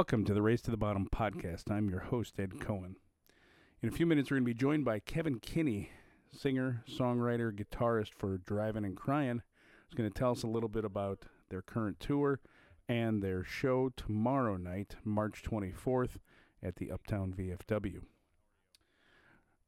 Welcome 0.00 0.24
to 0.24 0.32
the 0.32 0.40
Race 0.40 0.62
to 0.62 0.70
the 0.70 0.78
Bottom 0.78 1.08
podcast. 1.14 1.70
I'm 1.70 1.90
your 1.90 2.00
host, 2.00 2.40
Ed 2.40 2.58
Cohen. 2.58 2.96
In 3.82 3.90
a 3.90 3.92
few 3.92 4.06
minutes, 4.06 4.30
we're 4.30 4.38
going 4.38 4.46
to 4.46 4.54
be 4.54 4.54
joined 4.54 4.82
by 4.82 4.98
Kevin 4.98 5.38
Kinney, 5.40 5.90
singer, 6.32 6.82
songwriter, 6.88 7.52
guitarist 7.52 8.14
for 8.14 8.38
Drivin' 8.38 8.86
n' 8.86 8.94
Cryin'. 8.94 9.42
He's 9.86 9.94
going 9.94 10.10
to 10.10 10.18
tell 10.18 10.30
us 10.30 10.42
a 10.42 10.46
little 10.46 10.70
bit 10.70 10.86
about 10.86 11.26
their 11.50 11.60
current 11.60 12.00
tour 12.00 12.40
and 12.88 13.22
their 13.22 13.44
show 13.44 13.90
tomorrow 13.94 14.56
night, 14.56 14.96
March 15.04 15.42
24th, 15.42 16.16
at 16.62 16.76
the 16.76 16.90
Uptown 16.90 17.34
VFW. 17.34 18.00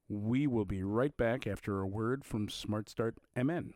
We 0.08 0.46
will 0.46 0.64
be 0.64 0.82
right 0.82 1.14
back 1.14 1.46
after 1.46 1.78
a 1.78 1.86
word 1.86 2.24
from 2.24 2.48
Smart 2.48 2.88
Start 2.88 3.18
MN. 3.36 3.74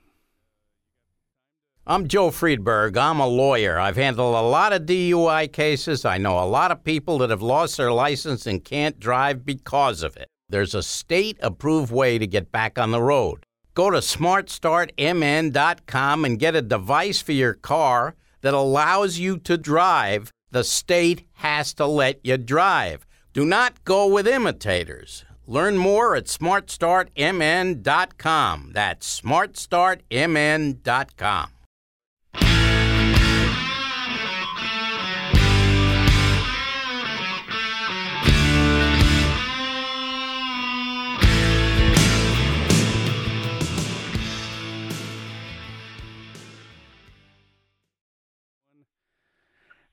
I'm 1.88 2.08
Joe 2.08 2.32
Friedberg. 2.32 2.96
I'm 2.96 3.20
a 3.20 3.28
lawyer. 3.28 3.78
I've 3.78 3.94
handled 3.94 4.34
a 4.34 4.40
lot 4.40 4.72
of 4.72 4.86
DUI 4.86 5.52
cases. 5.52 6.04
I 6.04 6.18
know 6.18 6.36
a 6.36 6.42
lot 6.42 6.72
of 6.72 6.82
people 6.82 7.18
that 7.18 7.30
have 7.30 7.42
lost 7.42 7.76
their 7.76 7.92
license 7.92 8.44
and 8.44 8.64
can't 8.64 8.98
drive 8.98 9.46
because 9.46 10.02
of 10.02 10.16
it. 10.16 10.26
There's 10.48 10.74
a 10.74 10.82
state 10.82 11.38
approved 11.40 11.92
way 11.92 12.18
to 12.18 12.26
get 12.26 12.50
back 12.50 12.76
on 12.76 12.90
the 12.90 13.00
road. 13.00 13.44
Go 13.74 13.92
to 13.92 13.98
smartstartmn.com 13.98 16.24
and 16.24 16.40
get 16.40 16.56
a 16.56 16.62
device 16.62 17.22
for 17.22 17.30
your 17.30 17.54
car 17.54 18.16
that 18.40 18.52
allows 18.52 19.20
you 19.20 19.38
to 19.38 19.56
drive. 19.56 20.32
The 20.50 20.64
state 20.64 21.28
has 21.34 21.72
to 21.74 21.86
let 21.86 22.18
you 22.24 22.36
drive. 22.36 23.06
Do 23.32 23.44
not 23.44 23.84
go 23.84 24.08
with 24.08 24.26
imitators. 24.26 25.24
Learn 25.46 25.78
more 25.78 26.16
at 26.16 26.24
smartstartmn.com. 26.24 28.72
That's 28.74 29.20
smartstartmn.com. 29.20 31.50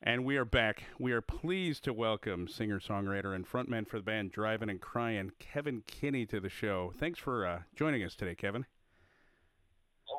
And 0.06 0.26
we 0.26 0.36
are 0.36 0.44
back. 0.44 0.84
We 1.00 1.14
are 1.14 1.22
pleased 1.22 1.86
to 1.86 1.94
welcome 1.94 2.50
singer, 2.50 2.82
songwriter, 2.82 3.34
and 3.34 3.48
frontman 3.48 3.88
for 3.88 4.00
the 4.00 4.04
band 4.04 4.34
Drivin' 4.34 4.70
n' 4.70 4.78
Cryin', 4.78 5.32
Kevin 5.40 5.82
Kinney, 5.88 6.26
to 6.26 6.42
the 6.42 6.50
show. 6.50 6.92
Thanks 7.00 7.20
for 7.20 7.48
uh, 7.48 7.62
joining 7.74 8.04
us 8.04 8.14
today, 8.14 8.36
Kevin. 8.36 8.66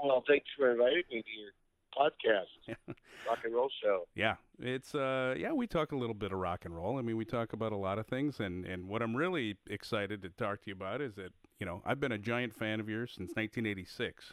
Well, 0.02 0.24
thanks 0.26 0.46
for 0.56 0.70
inviting 0.70 1.02
me 1.10 1.22
to 1.22 1.28
your 1.28 1.50
podcast, 1.94 2.76
rock 3.28 3.40
and 3.44 3.54
roll 3.54 3.68
show. 3.82 4.08
Yeah, 4.14 4.36
it's 4.58 4.94
uh, 4.94 5.34
yeah, 5.36 5.52
we 5.52 5.66
talk 5.66 5.92
a 5.92 5.96
little 5.96 6.14
bit 6.14 6.32
of 6.32 6.38
rock 6.38 6.64
and 6.64 6.74
roll. 6.74 6.98
I 6.98 7.02
mean, 7.02 7.18
we 7.18 7.26
talk 7.26 7.52
about 7.52 7.72
a 7.72 7.76
lot 7.76 7.98
of 7.98 8.06
things, 8.06 8.40
and 8.40 8.64
and 8.64 8.88
what 8.88 9.02
I'm 9.02 9.14
really 9.14 9.58
excited 9.68 10.22
to 10.22 10.30
talk 10.30 10.62
to 10.62 10.70
you 10.70 10.72
about 10.72 11.02
is 11.02 11.14
that 11.16 11.34
you 11.60 11.66
know 11.66 11.82
I've 11.84 12.00
been 12.00 12.12
a 12.12 12.18
giant 12.18 12.54
fan 12.54 12.80
of 12.80 12.88
yours 12.88 13.10
since 13.10 13.36
1986. 13.36 14.32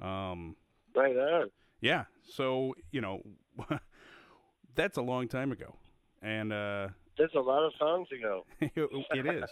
Um, 0.00 0.56
right 0.96 1.14
on. 1.14 1.50
Yeah, 1.82 2.04
so 2.26 2.74
you 2.90 3.02
know. 3.02 3.20
that's 4.74 4.96
a 4.96 5.02
long 5.02 5.28
time 5.28 5.52
ago, 5.52 5.74
and 6.22 6.52
uh, 6.52 6.88
that's 7.18 7.34
a 7.34 7.40
lot 7.40 7.64
of 7.64 7.72
songs 7.78 8.08
ago. 8.16 8.46
it 8.60 9.26
is, 9.26 9.44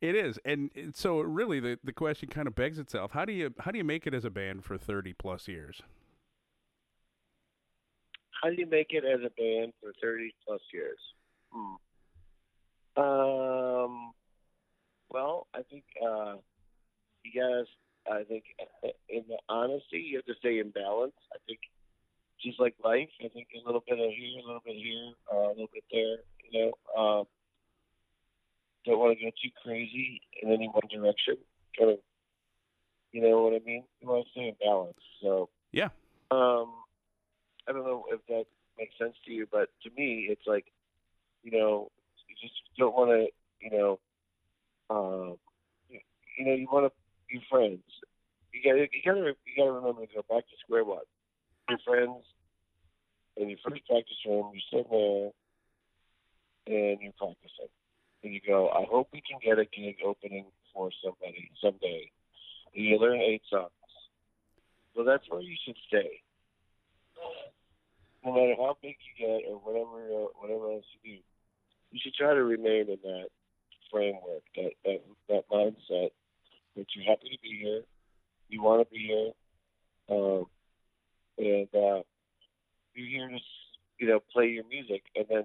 it 0.00 0.14
is, 0.16 0.38
and 0.44 0.70
so 0.94 1.20
really 1.20 1.60
the 1.60 1.78
the 1.84 1.92
question 1.92 2.28
kind 2.28 2.48
of 2.48 2.54
begs 2.54 2.78
itself: 2.78 3.12
How 3.12 3.24
do 3.24 3.32
you 3.32 3.54
how 3.60 3.70
do 3.70 3.78
you 3.78 3.84
make 3.84 4.06
it 4.06 4.14
as 4.14 4.24
a 4.24 4.30
band 4.30 4.64
for 4.64 4.76
thirty 4.76 5.12
plus 5.12 5.46
years? 5.46 5.80
How 8.42 8.50
do 8.50 8.56
you 8.58 8.66
make 8.66 8.88
it 8.90 9.04
as 9.04 9.20
a 9.24 9.30
band 9.30 9.72
for 9.80 9.92
thirty 10.02 10.34
plus 10.46 10.60
years? 10.72 10.98
Hmm. 11.52 13.02
Um. 13.02 14.12
Well, 15.10 15.46
I 15.54 15.62
think 15.62 15.84
uh, 16.04 16.36
you 17.24 17.40
guys. 17.40 17.66
I 18.10 18.22
think 18.22 18.44
in 19.08 19.24
the 19.28 19.38
honesty, 19.48 19.98
you 19.98 20.16
have 20.16 20.26
to 20.26 20.34
stay 20.38 20.58
in 20.60 20.70
balance. 20.70 21.14
I 21.32 21.38
think 21.46 21.58
just 22.42 22.60
like 22.60 22.74
life. 22.84 23.08
I 23.24 23.28
think 23.28 23.48
a 23.54 23.66
little 23.66 23.82
bit 23.86 23.98
of 23.98 24.10
here, 24.10 24.40
a 24.42 24.46
little 24.46 24.62
bit 24.64 24.76
here, 24.76 25.12
uh, 25.32 25.48
a 25.48 25.54
little 25.54 25.70
bit 25.72 25.84
there. 25.90 26.18
You 26.50 26.72
know, 26.96 27.00
um, 27.00 27.24
don't 28.84 28.98
want 28.98 29.18
to 29.18 29.24
go 29.24 29.30
too 29.30 29.50
crazy 29.62 30.22
in 30.42 30.52
any 30.52 30.68
one 30.68 30.82
direction. 30.90 31.36
Kind 31.78 31.92
of, 31.92 31.98
you 33.12 33.22
know 33.22 33.42
what 33.42 33.54
I 33.54 33.64
mean. 33.64 33.84
You 34.00 34.08
want 34.08 34.26
to 34.26 34.30
stay 34.30 34.48
in 34.48 34.54
balance. 34.62 34.98
So 35.22 35.48
yeah. 35.72 35.88
Um, 36.30 36.72
I 37.68 37.72
don't 37.72 37.84
know 37.84 38.04
if 38.10 38.20
that 38.28 38.44
makes 38.78 38.94
sense 38.98 39.14
to 39.24 39.32
you, 39.32 39.46
but 39.50 39.68
to 39.82 39.90
me, 39.96 40.28
it's 40.30 40.46
like, 40.46 40.66
you 41.42 41.50
know, 41.52 41.90
you 42.28 42.36
just 42.40 42.54
don't 42.78 42.94
want 42.94 43.10
to, 43.10 43.26
you 43.60 43.70
know, 43.70 43.98
um, 44.90 45.36
you, 45.88 46.00
you 46.38 46.44
know, 46.46 46.54
you 46.54 46.68
want 46.70 46.86
to 46.86 46.92
be 47.28 47.42
friends. 47.50 47.82
You 48.52 48.62
got 48.62 48.78
you 48.78 49.02
got 49.04 49.14
to 49.14 49.26
you 49.26 49.56
got 49.56 49.64
to 49.64 49.72
remember 49.72 50.06
to 50.06 50.14
go 50.14 50.24
back 50.28 50.44
to 50.44 50.56
square 50.64 50.84
one 50.84 51.02
your 51.68 51.78
friends 51.84 52.24
in 53.36 53.50
your 53.50 53.58
first 53.64 53.86
practice 53.86 54.16
room, 54.26 54.52
you 54.54 54.60
sit 54.72 54.86
there 54.90 55.30
and 56.66 57.00
you're 57.00 57.12
practicing. 57.18 57.70
And 58.22 58.32
you 58.34 58.40
go, 58.46 58.68
I 58.70 58.84
hope 58.90 59.08
we 59.12 59.22
can 59.22 59.38
get 59.44 59.58
a 59.58 59.66
gig 59.66 59.96
opening 60.04 60.46
for 60.72 60.90
somebody 61.04 61.50
someday. 61.62 62.10
And 62.74 62.84
you 62.84 62.98
learn 62.98 63.20
eight 63.20 63.42
songs. 63.50 63.70
So 64.94 65.04
that's 65.04 65.24
where 65.28 65.42
you 65.42 65.56
should 65.64 65.76
stay. 65.86 66.22
No 68.24 68.32
matter 68.32 68.54
how 68.56 68.76
big 68.82 68.96
you 69.04 69.26
get 69.26 69.48
or 69.48 69.58
whatever 69.58 70.24
uh, 70.24 70.28
whatever 70.40 70.72
else 70.72 70.84
you 71.02 71.12
do, 71.12 71.18
you 71.92 72.00
should 72.02 72.14
try 72.14 72.34
to 72.34 72.42
remain 72.42 72.88
in 72.88 72.98
that 73.04 73.28
framework, 73.92 74.42
that 74.56 74.72
that 74.84 75.00
that 75.28 75.48
mindset 75.48 76.10
that 76.76 76.86
you're 76.94 77.04
happy 77.04 77.28
to 77.30 77.38
be 77.42 77.60
here, 77.62 77.82
you 78.48 78.62
want 78.62 78.86
to 78.86 78.92
be 78.92 79.06
here, 79.06 79.30
um, 80.10 80.46
and 81.38 81.68
uh, 81.74 82.02
you're 82.94 83.08
here 83.08 83.28
to 83.28 83.38
you 83.98 84.08
know 84.08 84.20
play 84.32 84.46
your 84.48 84.64
music, 84.68 85.02
and 85.14 85.26
then 85.28 85.44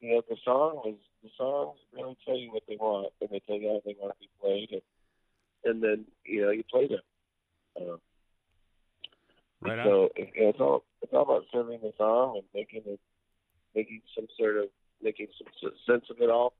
you 0.00 0.12
know 0.12 0.22
the 0.28 0.36
song 0.44 0.80
was 0.84 0.96
the 1.22 1.30
songs 1.36 1.78
really 1.92 2.16
tell 2.24 2.36
you 2.36 2.52
what 2.52 2.62
they 2.68 2.76
want, 2.76 3.12
and 3.20 3.30
they 3.30 3.40
tell 3.46 3.56
you 3.56 3.68
how 3.68 3.80
they 3.84 3.96
want 4.00 4.14
to 4.14 4.20
be 4.20 4.30
played, 4.40 4.70
and 4.70 4.82
and 5.64 5.82
then 5.82 6.04
you 6.24 6.42
know 6.42 6.50
you 6.50 6.64
play 6.70 6.88
them. 6.88 7.00
Um, 7.80 8.00
right 9.60 9.78
on. 9.78 9.86
So 9.86 10.04
it, 10.16 10.30
it's 10.34 10.60
all 10.60 10.84
it's 11.02 11.12
all 11.12 11.22
about 11.22 11.44
serving 11.52 11.80
the 11.82 11.92
song 11.98 12.36
and 12.36 12.44
making 12.54 12.82
it 12.86 13.00
making 13.74 14.02
some 14.14 14.26
sort 14.38 14.56
of 14.56 14.64
making 15.02 15.28
some 15.38 15.72
sense 15.86 16.04
of 16.10 16.16
it 16.20 16.30
all, 16.30 16.54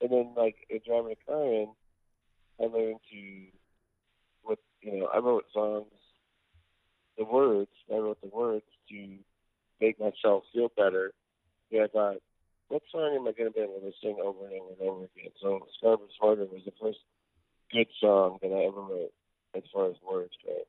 and 0.00 0.10
then 0.10 0.32
like 0.36 0.56
in 0.70 0.80
driving 0.86 1.12
a 1.12 1.30
car 1.30 1.44
in, 1.44 1.68
I 2.60 2.64
learned 2.64 3.00
to 3.10 3.46
what 4.42 4.58
you 4.80 4.98
know 4.98 5.06
I 5.12 5.18
wrote 5.18 5.44
songs 5.52 5.86
the 7.18 7.24
words. 7.24 7.70
I 7.92 7.96
wrote 7.96 8.20
the 8.20 8.30
words 8.34 8.64
to 8.90 9.16
make 9.80 9.98
myself 10.00 10.44
feel 10.52 10.70
better. 10.76 11.12
Yeah, 11.70 11.84
I 11.84 11.88
thought, 11.88 12.16
what 12.68 12.82
song 12.90 13.14
am 13.14 13.28
I 13.28 13.32
going 13.32 13.50
to 13.50 13.54
be 13.54 13.60
able 13.60 13.80
to 13.80 13.92
sing 14.02 14.16
over 14.22 14.46
and 14.46 14.54
over 14.60 14.72
and 14.80 14.88
over 14.88 15.04
again? 15.04 15.32
So 15.40 15.66
Scarred 15.78 16.00
but 16.00 16.08
Smarter 16.18 16.46
was 16.46 16.62
the 16.64 16.72
first 16.80 16.98
good 17.72 17.88
song 18.00 18.38
that 18.42 18.52
I 18.52 18.66
ever 18.66 18.80
wrote 18.80 19.12
as 19.54 19.62
far 19.72 19.88
as 19.88 19.96
words 20.06 20.32
go. 20.44 20.62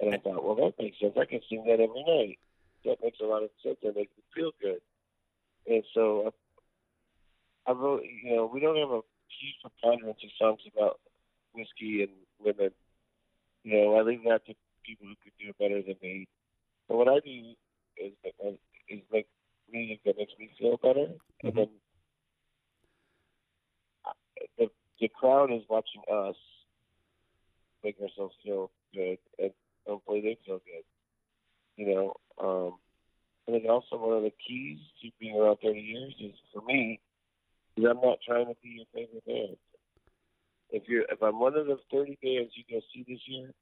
And 0.00 0.14
I 0.14 0.18
thought, 0.18 0.44
well, 0.44 0.54
that 0.56 0.80
makes 0.80 0.98
sense. 1.00 1.14
I 1.20 1.24
can 1.24 1.40
sing 1.48 1.64
that 1.66 1.80
every 1.82 2.04
night. 2.06 2.38
That 2.84 3.02
makes 3.02 3.18
a 3.20 3.26
lot 3.26 3.42
of 3.42 3.50
sense. 3.62 3.78
That 3.82 3.96
makes 3.96 4.12
me 4.16 4.22
feel 4.34 4.52
good. 4.62 4.80
And 5.66 5.82
so 5.92 6.32
I, 7.66 7.70
I 7.70 7.74
wrote, 7.74 8.02
you 8.04 8.36
know, 8.36 8.46
we 8.46 8.60
don't 8.60 8.78
have 8.78 8.90
a 8.90 9.00
huge 9.28 9.58
preponderance 9.60 10.20
of 10.22 10.30
songs 10.38 10.60
about 10.72 11.00
whiskey 11.52 12.02
and 12.02 12.12
women. 12.38 12.70
You 13.64 13.74
know, 13.74 13.94
I 13.96 14.02
leave 14.02 14.22
that 14.24 14.46
to 14.46 14.54
people 14.88 15.06
who 15.06 15.14
could 15.22 15.36
do 15.38 15.50
it 15.50 15.58
better 15.58 15.82
than 15.82 15.96
me. 16.02 16.26
But 16.88 16.96
what 16.96 17.08
I 17.08 17.20
do 17.20 17.54
is 17.96 18.12
is 18.88 19.00
make 19.12 19.26
music 19.70 20.00
that 20.06 20.16
makes 20.16 20.32
me 20.38 20.50
feel 20.58 20.78
better, 20.78 21.12
mm-hmm. 21.44 21.48
and 21.48 21.56
then 21.56 21.68
the 24.58 24.68
the 25.00 25.08
crowd 25.08 25.52
is 25.52 25.62
watching 25.68 26.02
us 26.10 26.36
make 27.84 27.96
ourselves 28.00 28.34
feel 28.42 28.70
good, 28.94 29.18
and 29.38 29.52
hopefully 29.86 30.20
they 30.20 30.38
feel 30.44 30.60
good. 30.64 30.84
You 31.76 31.94
know, 31.94 32.14
um, 32.42 32.72
I 33.46 33.52
think 33.52 33.64
also 33.68 33.96
one 33.96 34.16
of 34.16 34.22
the 34.22 34.32
keys 34.46 34.78
to 35.02 35.10
being 35.20 35.36
around 35.36 35.58
30 35.62 35.78
years 35.78 36.14
is 36.20 36.34
for 36.52 36.62
me 36.62 37.00
is 37.76 37.84
I'm 37.88 38.00
not 38.00 38.18
trying 38.26 38.46
to 38.46 38.56
be 38.62 38.80
your 38.80 38.86
favorite 38.94 39.24
band. 39.26 39.56
If 40.70 40.82
you're 40.88 41.04
if 41.08 41.22
I'm 41.22 41.38
one 41.38 41.56
of 41.56 41.66
the 41.66 41.78
30 41.92 42.18
bands 42.22 42.52
you 42.56 42.64
go 42.70 42.80
see 42.92 43.04
this 43.08 43.20
year, 43.26 43.52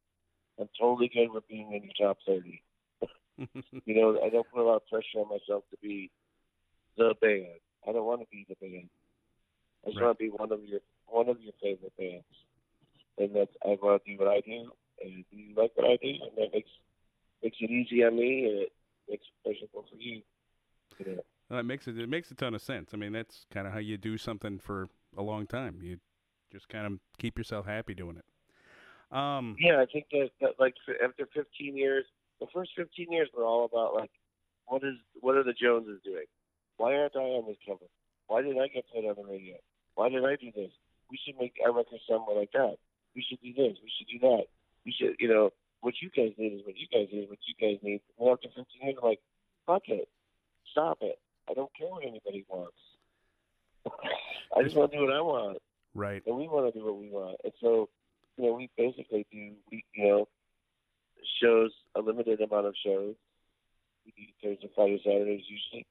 I'm 0.58 0.69
totally 0.79 1.11
good 1.12 1.31
with 1.31 1.47
being 1.49 1.73
in 1.73 1.82
the 1.88 2.05
top 2.05 2.19
30. 2.26 2.62
you 3.85 3.94
know, 3.94 4.19
I 4.25 4.31
don't 4.31 4.49
put 4.50 4.61
a 4.61 4.64
lot 4.64 4.76
of 4.76 4.87
pressure 4.88 5.19
on 5.19 5.29
myself 5.29 5.64
to 5.70 5.76
be 5.82 6.11
the 6.97 7.14
band. 7.20 7.61
I 7.87 7.93
don't 7.93 8.06
want 8.06 8.20
to 8.23 8.26
be 8.31 8.47
the 8.49 8.56
band. 8.61 8.88
I 9.85 9.91
just 9.91 10.00
right. 10.00 10.06
want 10.06 10.19
to 10.19 10.25
be 10.25 10.31
one 10.31 10.53
of 10.53 10.64
your 10.64 10.81
one 11.06 11.29
of 11.29 11.41
your 11.41 11.53
favorite 11.62 11.93
bands, 11.97 12.25
and 13.19 13.35
that's 13.35 13.53
I 13.64 13.76
want 13.81 14.03
to 14.05 14.11
do 14.11 14.19
what 14.19 14.29
I 14.29 14.41
do, 14.41 14.70
and 15.03 15.25
you 15.31 15.55
like 15.56 15.73
what 15.76 15.87
I 15.87 15.97
do, 16.03 16.08
and 16.08 16.37
that 16.37 16.53
makes 16.53 16.70
makes 17.43 17.56
it 17.61 17.70
easy 17.70 18.03
on 18.03 18.17
me, 18.17 18.47
and 18.47 18.58
it 18.62 18.73
makes 19.08 19.26
it 19.26 19.44
pleasurable 19.44 19.87
for 19.88 19.97
you. 19.97 20.23
know? 21.06 21.23
Well, 21.49 21.61
it 21.61 21.64
makes 21.64 21.87
it 21.87 21.99
it 21.99 22.08
makes 22.08 22.31
a 22.31 22.35
ton 22.35 22.55
of 22.55 22.62
sense. 22.62 22.91
I 22.93 22.97
mean, 22.97 23.12
that's 23.12 23.47
kind 23.53 23.67
of 23.67 23.73
how 23.73 23.79
you 23.79 23.97
do 23.97 24.19
something 24.19 24.58
for 24.58 24.88
a 25.17 25.23
long 25.23 25.47
time. 25.47 25.81
You 25.82 25.99
just 26.50 26.69
kind 26.69 26.87
of 26.87 26.99
keep 27.19 27.38
yourself 27.38 27.67
happy 27.67 27.94
doing 27.94 28.17
it. 28.17 28.25
Um, 29.12 29.56
Yeah, 29.58 29.81
I 29.81 29.87
think 29.87 30.06
that, 30.12 30.31
that 30.41 30.58
like 30.58 30.75
after 31.03 31.29
15 31.35 31.76
years, 31.76 32.05
the 32.41 32.47
first 32.55 32.73
15 32.76 33.11
years 33.11 33.29
were 33.37 33.44
all 33.44 33.64
about 33.64 33.94
like, 33.94 34.11
what 34.67 34.82
is 34.82 34.94
what 35.20 35.37
are 35.37 35.44
the 35.44 35.53
Joneses 35.53 36.00
doing? 36.05 36.26
Why 36.76 36.94
aren't 36.94 37.17
I 37.17 37.38
on 37.38 37.47
this 37.47 37.56
cover? 37.67 37.87
Why 38.26 38.43
did 38.43 38.58
I 38.58 38.67
get 38.69 38.88
played 38.88 39.06
on 39.06 39.14
the 39.17 39.25
radio? 39.25 39.56
Why 39.94 40.08
did 40.08 40.25
I 40.25 40.37
do 40.37 40.50
this? 40.55 40.73
We 41.11 41.19
should 41.25 41.38
make 41.38 41.55
our 41.64 41.73
record 41.73 42.00
somewhere 42.08 42.37
like 42.37 42.50
that. 42.53 42.76
We 43.14 43.25
should 43.26 43.41
do 43.41 43.55
this. 43.55 43.79
We 43.81 43.91
should 43.97 44.08
do 44.08 44.19
that. 44.26 44.44
We 44.85 44.93
should, 44.93 45.14
you 45.20 45.29
know, 45.29 45.50
what 45.81 45.94
you 46.03 46.11
guys 46.11 46.35
need 46.37 46.53
is 46.53 46.67
what 46.67 46.76
you 46.76 46.87
guys 46.93 47.08
need. 47.12 47.31
What 47.31 47.38
you 47.47 47.55
guys 47.61 47.79
need. 47.82 48.00
And 48.19 48.29
after 48.29 48.49
15 48.49 48.64
years, 48.82 48.97
I'm 49.00 49.08
like, 49.08 49.20
fuck 49.67 49.82
it, 49.87 50.08
stop 50.73 50.99
it. 51.00 51.19
I 51.49 51.55
don't 51.55 51.70
care 51.79 51.88
what 51.88 52.03
anybody 52.03 52.44
wants. 52.49 52.76
I 54.56 54.62
just 54.64 54.75
want 54.75 54.91
to 54.91 54.99
do 54.99 55.05
what 55.05 55.14
I 55.14 55.20
want 55.20 55.58
right. 55.97 56.23
and 56.26 56.37
we 56.37 56.47
want 56.47 56.73
to 56.73 56.79
do 56.79 56.85
what 56.85 56.99
we 56.99 57.08
want. 57.08 57.37
And 57.43 57.53
so, 57.61 57.88
you 58.36 58.46
know, 58.46 58.52
we 58.54 58.70
basically 58.76 59.26
do, 59.32 59.52
we, 59.70 59.84
you 59.94 60.04
know, 60.04 60.28
shows, 61.42 61.72
a 61.94 62.00
limited 62.00 62.40
amount 62.40 62.66
of 62.66 62.74
shows. 62.84 63.14
We 64.04 64.12
do 64.16 64.22
Thursday, 64.42 64.70
Friday, 64.74 65.00
Saturdays 65.04 65.44
usually. 65.48 65.86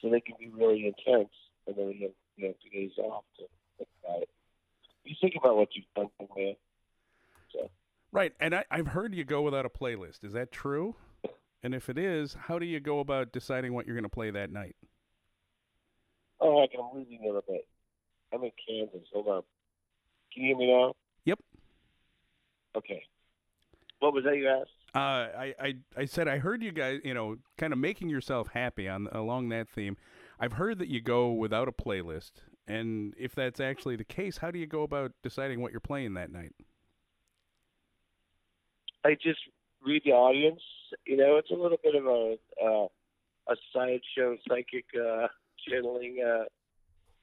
So 0.00 0.08
they 0.10 0.20
can 0.20 0.36
be 0.38 0.48
really 0.48 0.86
intense, 0.86 1.32
and 1.66 1.76
then 1.76 1.86
we 1.88 2.00
have, 2.02 2.12
you 2.36 2.48
know, 2.48 2.54
two 2.62 2.70
days 2.70 2.92
off 2.98 3.24
to 3.38 3.44
think 3.78 3.88
about 4.04 4.22
it. 4.22 4.28
You 5.04 5.14
think 5.20 5.34
about 5.36 5.56
what 5.56 5.68
you've 5.74 5.84
done, 5.94 6.08
for 6.16 6.28
man. 6.36 6.54
Right. 8.12 8.32
And 8.40 8.54
I, 8.54 8.64
I've 8.70 8.88
heard 8.88 9.14
you 9.14 9.24
go 9.24 9.42
without 9.42 9.64
a 9.64 9.68
playlist. 9.68 10.24
Is 10.24 10.32
that 10.32 10.50
true? 10.50 10.96
And 11.62 11.74
if 11.74 11.88
it 11.88 11.96
is, 11.96 12.34
how 12.34 12.58
do 12.58 12.66
you 12.66 12.80
go 12.80 12.98
about 13.00 13.32
deciding 13.32 13.72
what 13.72 13.86
you're 13.86 13.94
going 13.94 14.02
to 14.02 14.08
play 14.08 14.30
that 14.30 14.50
night? 14.50 14.74
Oh, 16.40 16.60
heck, 16.60 16.70
I'm 16.76 16.98
losing 16.98 17.20
a 17.28 17.52
bit. 17.52 17.68
I'm 18.32 18.42
in 18.42 18.50
Kansas. 18.66 19.08
Hold 19.12 19.28
on. 19.28 19.42
Can 20.32 20.42
you 20.42 20.48
hear 20.48 20.56
me 20.56 20.66
now? 20.72 20.94
Okay. 22.76 23.02
What 24.00 24.14
was 24.14 24.24
that 24.24 24.36
you 24.36 24.48
asked? 24.48 24.70
Uh, 24.94 24.98
I, 24.98 25.54
I, 25.60 25.74
I 25.96 26.04
said 26.06 26.26
I 26.26 26.38
heard 26.38 26.62
you 26.62 26.72
guys, 26.72 27.00
you 27.04 27.14
know, 27.14 27.36
kind 27.58 27.72
of 27.72 27.78
making 27.78 28.08
yourself 28.08 28.48
happy 28.48 28.88
on 28.88 29.08
along 29.12 29.50
that 29.50 29.68
theme. 29.68 29.96
I've 30.40 30.54
heard 30.54 30.78
that 30.78 30.88
you 30.88 31.00
go 31.00 31.30
without 31.30 31.68
a 31.68 31.72
playlist, 31.72 32.32
and 32.66 33.14
if 33.18 33.34
that's 33.34 33.60
actually 33.60 33.96
the 33.96 34.04
case, 34.04 34.38
how 34.38 34.50
do 34.50 34.58
you 34.58 34.66
go 34.66 34.82
about 34.82 35.12
deciding 35.22 35.60
what 35.60 35.70
you're 35.70 35.80
playing 35.80 36.14
that 36.14 36.32
night? 36.32 36.54
I 39.04 39.14
just 39.14 39.40
read 39.84 40.02
the 40.04 40.12
audience. 40.12 40.62
You 41.06 41.18
know, 41.18 41.36
it's 41.36 41.50
a 41.50 41.54
little 41.54 41.78
bit 41.82 41.94
of 41.94 42.06
a 42.06 42.36
uh, 42.62 42.86
a 43.52 43.56
sideshow 43.72 44.36
psychic 44.48 44.86
uh, 44.96 45.28
channeling 45.68 46.18
uh, 46.26 46.44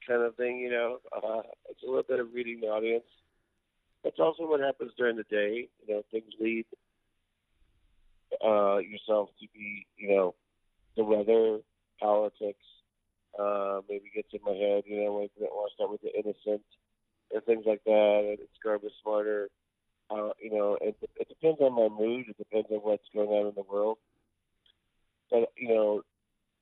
kind 0.06 0.22
of 0.22 0.36
thing. 0.36 0.58
You 0.58 0.70
know, 0.70 0.98
uh, 1.14 1.42
it's 1.68 1.82
a 1.82 1.86
little 1.86 2.02
bit 2.02 2.20
of 2.20 2.32
reading 2.32 2.60
the 2.60 2.68
audience. 2.68 3.04
That's 4.04 4.18
also 4.18 4.46
what 4.48 4.60
happens 4.60 4.92
during 4.96 5.16
the 5.16 5.24
day. 5.24 5.68
You 5.86 5.94
know, 5.94 6.02
things 6.10 6.32
lead 6.40 6.66
uh, 8.44 8.78
yourself 8.78 9.30
to 9.40 9.46
be, 9.52 9.86
you 9.96 10.08
know, 10.08 10.34
the 10.96 11.04
weather, 11.04 11.58
politics. 12.00 12.64
Uh, 13.38 13.80
maybe 13.88 14.10
gets 14.14 14.28
in 14.32 14.40
my 14.44 14.52
head. 14.52 14.84
You 14.86 15.04
know, 15.04 15.14
like 15.14 15.30
I 15.38 15.44
want 15.44 15.70
to 15.70 15.74
start 15.74 15.90
with 15.90 16.02
the 16.02 16.12
innocent 16.14 16.62
and 17.32 17.44
things 17.44 17.64
like 17.66 17.84
that. 17.84 18.36
It's 18.38 18.58
garbage 18.62 18.92
smarter 19.02 19.48
uh, 20.10 20.30
you 20.40 20.50
know, 20.50 20.78
it, 20.80 20.96
it 21.16 21.28
depends 21.28 21.60
on 21.60 21.74
my 21.74 21.88
mood. 21.88 22.26
It 22.28 22.38
depends 22.38 22.68
on 22.70 22.78
what's 22.78 23.04
going 23.14 23.28
on 23.28 23.48
in 23.48 23.54
the 23.54 23.64
world. 23.70 23.98
But 25.30 25.52
you 25.56 25.68
know, 25.68 26.02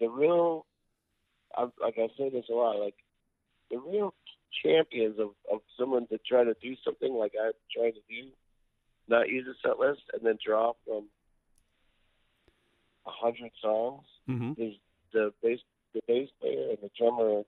the 0.01 0.09
real, 0.09 0.67
I'm, 1.57 1.73
like 1.81 1.95
I 1.99 2.09
say 2.19 2.31
this 2.31 2.47
a 2.51 2.55
lot, 2.55 2.81
like 2.81 2.97
the 3.71 3.79
real 3.79 4.15
champions 4.65 5.19
of 5.19 5.31
of 5.53 5.61
someone 5.79 6.07
to 6.09 6.19
try 6.29 6.45
to 6.45 6.55
do 6.63 6.75
something 6.85 7.13
like 7.15 7.33
I'm 7.41 7.53
trying 7.75 7.93
to 7.93 8.01
do, 8.09 8.29
not 9.09 9.29
use 9.29 9.47
a 9.47 9.55
set 9.67 9.79
list 9.79 10.03
and 10.13 10.25
then 10.25 10.39
draw 10.45 10.73
from 10.85 11.05
a 13.07 13.11
hundred 13.11 13.53
songs 13.63 14.03
Mm-hmm. 14.29 14.61
is 14.61 14.75
the 15.13 15.33
bass 15.41 15.61
the 15.95 16.01
bass 16.09 16.29
player 16.41 16.71
and 16.71 16.79
the 16.83 16.91
drummer 16.99 17.43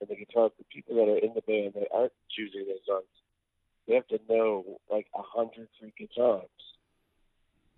and 0.00 0.08
the 0.08 0.14
guitar 0.14 0.50
the 0.56 0.64
people 0.72 0.94
that 0.94 1.10
are 1.10 1.18
in 1.18 1.34
the 1.34 1.42
band 1.42 1.74
that 1.74 1.88
aren't 1.92 2.12
choosing 2.30 2.66
those 2.68 2.86
songs. 2.86 3.10
They 3.88 3.94
have 3.96 4.06
to 4.08 4.20
know 4.28 4.78
like 4.90 5.06
a 5.14 5.22
hundred 5.22 5.68
freaking 5.82 6.08
songs. 6.16 6.48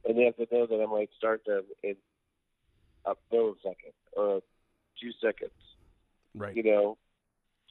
And 0.04 0.16
they 0.16 0.24
have 0.24 0.36
to 0.36 0.46
know 0.54 0.66
that 0.66 0.82
I 0.82 0.86
might 0.86 1.08
start 1.16 1.42
them 1.46 1.62
in 1.82 1.96
a 3.06 3.14
millisecond 3.32 3.96
or 4.16 4.40
two 5.00 5.10
seconds. 5.20 5.50
Right. 6.36 6.54
You 6.54 6.62
know? 6.62 6.98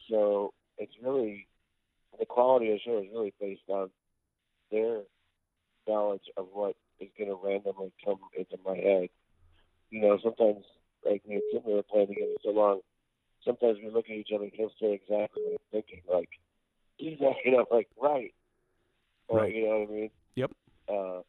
So 0.09 0.53
it's 0.77 0.93
really 1.03 1.47
the 2.19 2.25
quality 2.25 2.71
of 2.71 2.77
the 2.77 2.79
show 2.85 2.99
is 2.99 3.05
really 3.13 3.33
based 3.39 3.67
on 3.67 3.89
their 4.71 5.01
knowledge 5.87 6.23
of 6.37 6.47
what 6.53 6.75
is 6.99 7.09
gonna 7.17 7.35
randomly 7.35 7.91
come 8.03 8.19
into 8.37 8.57
my 8.65 8.75
head 8.75 9.09
you 9.89 10.01
know, 10.01 10.17
sometimes 10.21 10.65
like 11.05 11.25
me 11.27 11.35
and 11.35 11.43
Tim 11.51 11.71
were 11.71 11.83
playing 11.83 12.07
together 12.07 12.33
so 12.43 12.49
long, 12.49 12.81
sometimes 13.43 13.77
we 13.83 13.89
look 13.89 14.05
at 14.09 14.15
each 14.15 14.29
other 14.33 14.43
and 14.43 14.53
he'll 14.53 14.71
say 14.81 14.93
exactly 14.93 15.43
what 15.43 15.53
I'm 15.53 15.71
thinking. 15.71 16.01
Like, 16.11 16.29
he's 16.97 17.19
like, 17.19 17.37
you 17.45 17.51
know, 17.51 17.65
like, 17.71 17.87
right. 18.01 18.33
Or, 19.27 19.39
Right. 19.39 19.55
you 19.55 19.63
know 19.63 19.79
what 19.79 19.89
I 19.89 19.91
mean? 19.91 20.09
Yep. 20.35 20.51
Uh, 20.87 21.21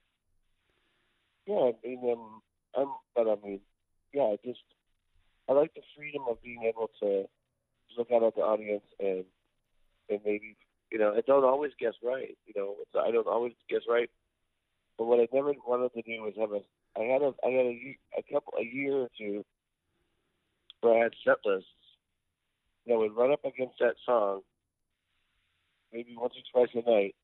yeah, 1.46 1.70
I 1.70 1.72
mean, 1.86 2.12
um, 2.12 2.42
I'm, 2.76 2.88
but 3.14 3.28
I 3.28 3.36
mean, 3.46 3.60
yeah, 4.12 4.22
I 4.22 4.36
just, 4.44 4.60
I 5.48 5.52
like 5.52 5.72
the 5.74 5.82
freedom 5.96 6.22
of 6.28 6.42
being 6.42 6.64
able 6.64 6.90
to 7.00 7.24
look 7.96 8.10
out 8.12 8.24
at 8.24 8.34
the 8.34 8.42
audience 8.42 8.84
and, 8.98 9.24
and 10.08 10.20
maybe, 10.24 10.56
you 10.90 10.98
know, 10.98 11.14
I 11.16 11.20
don't 11.26 11.44
always 11.44 11.72
guess 11.78 11.94
right. 12.02 12.36
You 12.46 12.54
know, 12.56 12.76
it's, 12.80 12.90
I 12.94 13.10
don't 13.10 13.26
always 13.26 13.54
guess 13.68 13.82
right. 13.88 14.10
But 14.98 15.06
what 15.06 15.20
I 15.20 15.28
never 15.32 15.52
wanted 15.66 15.92
to 15.94 16.02
do 16.02 16.22
was 16.22 16.34
have 16.38 16.52
a 16.52 16.60
I 16.98 17.04
had 17.12 17.22
a 17.22 17.34
I 17.44 17.50
had 17.50 17.66
a, 17.66 17.98
a 18.18 18.22
couple 18.32 18.54
a 18.58 18.64
year 18.64 18.94
or 18.94 19.08
two 19.18 19.44
where 20.80 20.98
I 20.98 21.02
had 21.04 21.12
set 21.24 21.38
lists 21.44 21.68
that 22.86 22.96
would 22.96 23.16
run 23.16 23.32
up 23.32 23.44
against 23.44 23.78
that 23.80 23.96
song 24.04 24.42
maybe 25.92 26.16
once 26.16 26.34
or 26.36 26.66
twice 26.66 26.74
a 26.74 26.90
night 26.90 27.14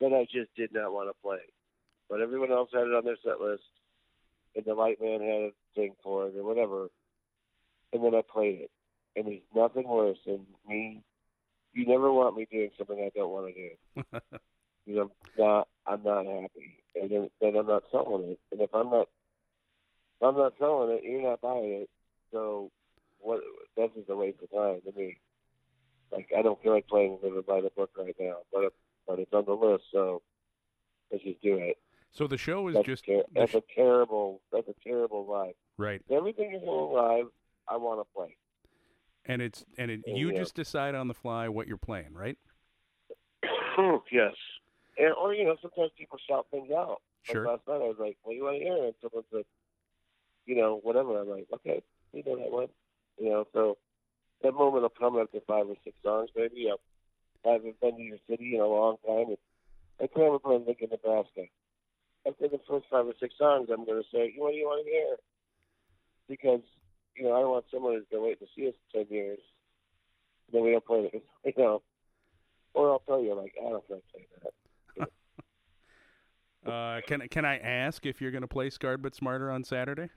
that 0.00 0.12
I 0.12 0.24
just 0.24 0.54
did 0.56 0.72
not 0.72 0.92
want 0.92 1.08
to 1.08 1.22
play. 1.22 1.42
But 2.08 2.20
everyone 2.20 2.52
else 2.52 2.70
had 2.72 2.86
it 2.86 2.94
on 2.94 3.04
their 3.04 3.16
set 3.24 3.40
list 3.40 3.62
and 4.54 4.64
the 4.64 4.74
light 4.74 5.00
man 5.00 5.20
had 5.20 5.28
a 5.28 5.50
thing 5.74 5.94
for 6.02 6.26
it 6.26 6.36
or 6.36 6.44
whatever. 6.44 6.88
And 7.92 8.04
then 8.04 8.14
I 8.14 8.22
played 8.22 8.60
it. 8.60 8.70
And 9.16 9.26
there's 9.26 9.40
nothing 9.54 9.88
worse 9.88 10.18
than 10.26 10.46
me 10.68 11.02
you 11.74 11.86
never 11.86 12.12
want 12.12 12.36
me 12.36 12.46
doing 12.50 12.70
something 12.76 12.98
I 12.98 13.10
don't 13.16 13.30
want 13.30 13.54
to 13.54 13.60
do. 13.60 13.70
you 14.86 14.94
know, 14.96 15.10
I'm 15.38 15.38
not 15.38 15.68
I'm 15.86 16.02
not 16.02 16.26
happy, 16.26 16.82
and 17.00 17.10
then, 17.10 17.30
then 17.40 17.56
I'm 17.56 17.66
not 17.66 17.84
selling 17.90 18.30
it. 18.30 18.40
And 18.50 18.60
if 18.60 18.70
I'm 18.74 18.90
not, 18.90 19.08
if 20.20 20.26
I'm 20.26 20.36
not 20.36 20.54
selling 20.58 20.96
it, 20.96 21.04
you're 21.04 21.22
not 21.22 21.40
buying 21.40 21.82
it. 21.82 21.90
So, 22.32 22.70
what? 23.18 23.40
That's 23.76 23.94
just 23.94 24.10
a 24.10 24.16
waste 24.16 24.38
of 24.42 24.50
time 24.50 24.80
to 24.84 24.98
me. 24.98 25.18
Like 26.12 26.28
I 26.36 26.42
don't 26.42 26.62
feel 26.62 26.72
like 26.72 26.88
playing 26.88 27.18
Living 27.22 27.42
by 27.46 27.60
the 27.60 27.70
Book 27.76 27.90
right 27.98 28.16
now, 28.20 28.38
but 28.52 28.72
but 29.06 29.18
it's 29.18 29.32
on 29.32 29.44
the 29.46 29.52
list, 29.52 29.84
so 29.92 30.22
let's 31.10 31.24
just 31.24 31.42
do 31.42 31.56
it. 31.56 31.78
So 32.12 32.26
the 32.26 32.36
show 32.36 32.68
is 32.68 32.74
That's, 32.74 32.86
just 32.86 33.06
ter- 33.06 33.22
that's 33.34 33.52
sh- 33.52 33.56
a 33.56 33.62
terrible. 33.74 34.40
That's 34.52 34.68
a 34.68 34.74
terrible 34.86 35.24
vibe. 35.24 35.54
right, 35.78 36.02
Everything 36.10 36.50
doing 36.50 36.92
live, 36.92 37.26
I 37.68 37.76
want 37.78 38.00
to 38.00 38.14
play. 38.14 38.36
And 39.26 39.42
it's 39.42 39.64
and 39.78 39.90
it, 39.90 40.00
you 40.06 40.30
yeah. 40.30 40.38
just 40.38 40.54
decide 40.54 40.94
on 40.94 41.08
the 41.08 41.14
fly 41.14 41.48
what 41.48 41.66
you're 41.68 41.76
playing, 41.76 42.14
right? 42.14 42.38
yes. 44.12 44.34
And, 44.98 45.12
or 45.20 45.34
you 45.34 45.44
know, 45.44 45.56
sometimes 45.60 45.90
people 45.98 46.18
shout 46.28 46.46
things 46.50 46.70
out. 46.70 47.00
Sure. 47.22 47.46
Like 47.46 47.52
last 47.52 47.68
night, 47.68 47.84
I 47.84 47.88
was 47.88 47.96
like, 47.98 48.16
"What 48.22 48.32
do 48.32 48.36
you 48.36 48.44
want 48.44 48.58
to 48.58 48.64
hear?" 48.64 48.84
And 48.84 48.94
someone 49.00 49.24
said, 49.32 49.44
"You 50.46 50.56
know, 50.56 50.80
whatever." 50.82 51.20
I'm 51.20 51.28
like, 51.28 51.46
"Okay, 51.54 51.82
you 52.12 52.22
know 52.26 52.36
that 52.36 52.50
one." 52.50 52.68
You 53.18 53.30
know, 53.30 53.46
so 53.52 53.78
that 54.42 54.54
moment 54.54 54.82
will 54.82 54.90
come 54.90 55.18
after 55.18 55.38
five 55.46 55.66
or 55.66 55.76
six 55.84 55.96
songs, 56.02 56.30
maybe. 56.34 56.68
I 57.44 57.48
haven't 57.48 57.80
been 57.80 57.96
to 57.96 58.02
your 58.02 58.18
city 58.28 58.54
in 58.54 58.60
a 58.60 58.66
long 58.66 58.96
time. 59.06 59.28
And 59.28 59.38
I 60.00 60.06
can 60.06 60.22
never 60.22 60.38
play 60.38 60.58
Lincoln, 60.64 60.88
Nebraska. 60.90 61.42
After 62.26 62.48
the 62.48 62.60
first 62.68 62.86
five 62.90 63.06
or 63.06 63.14
six 63.18 63.34
songs, 63.38 63.68
I'm 63.70 63.84
going 63.84 64.02
to 64.02 64.08
say, 64.12 64.34
"What 64.36 64.50
do 64.50 64.56
you 64.56 64.66
want 64.66 64.84
to 64.84 64.90
hear?" 64.90 65.16
Because 66.28 66.62
you 67.16 67.24
know, 67.24 67.34
I 67.34 67.40
don't 67.40 67.50
want 67.50 67.64
someone 67.72 67.94
who's 67.94 68.04
going 68.10 68.22
to 68.22 68.28
wait 68.28 68.40
to 68.40 68.46
see 68.56 68.68
us 68.68 68.74
ten 68.92 69.06
years. 69.10 69.38
Then 70.52 70.62
we 70.62 70.72
don't 70.72 70.84
play 70.84 71.10
it, 71.12 71.24
you 71.56 71.62
know. 71.62 71.82
Or 72.74 72.90
I'll 72.90 73.00
tell 73.00 73.22
you, 73.22 73.34
like, 73.34 73.54
I 73.60 73.70
don't 73.70 73.86
feel 73.86 74.02
like 74.14 74.28
that. 74.42 75.08
Uh, 76.64 77.00
can 77.08 77.20
can 77.28 77.44
I 77.44 77.58
ask 77.58 78.06
if 78.06 78.20
you're 78.20 78.30
going 78.30 78.42
to 78.42 78.46
play 78.46 78.70
Scarred 78.70 79.02
but 79.02 79.16
Smarter 79.16 79.50
on 79.50 79.64
Saturday? 79.64 80.10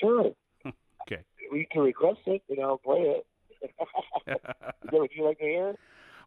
Sure. 0.00 0.32
Okay. 1.08 1.22
We 1.52 1.68
can 1.70 1.82
request 1.82 2.18
it, 2.26 2.42
and 2.50 2.60
I'll 2.60 2.78
play 2.78 2.98
it. 2.98 3.26
Is 3.62 3.70
that 4.26 4.92
what 4.92 5.10
you 5.14 5.24
like 5.24 5.38
to 5.38 5.44
hear? 5.44 5.74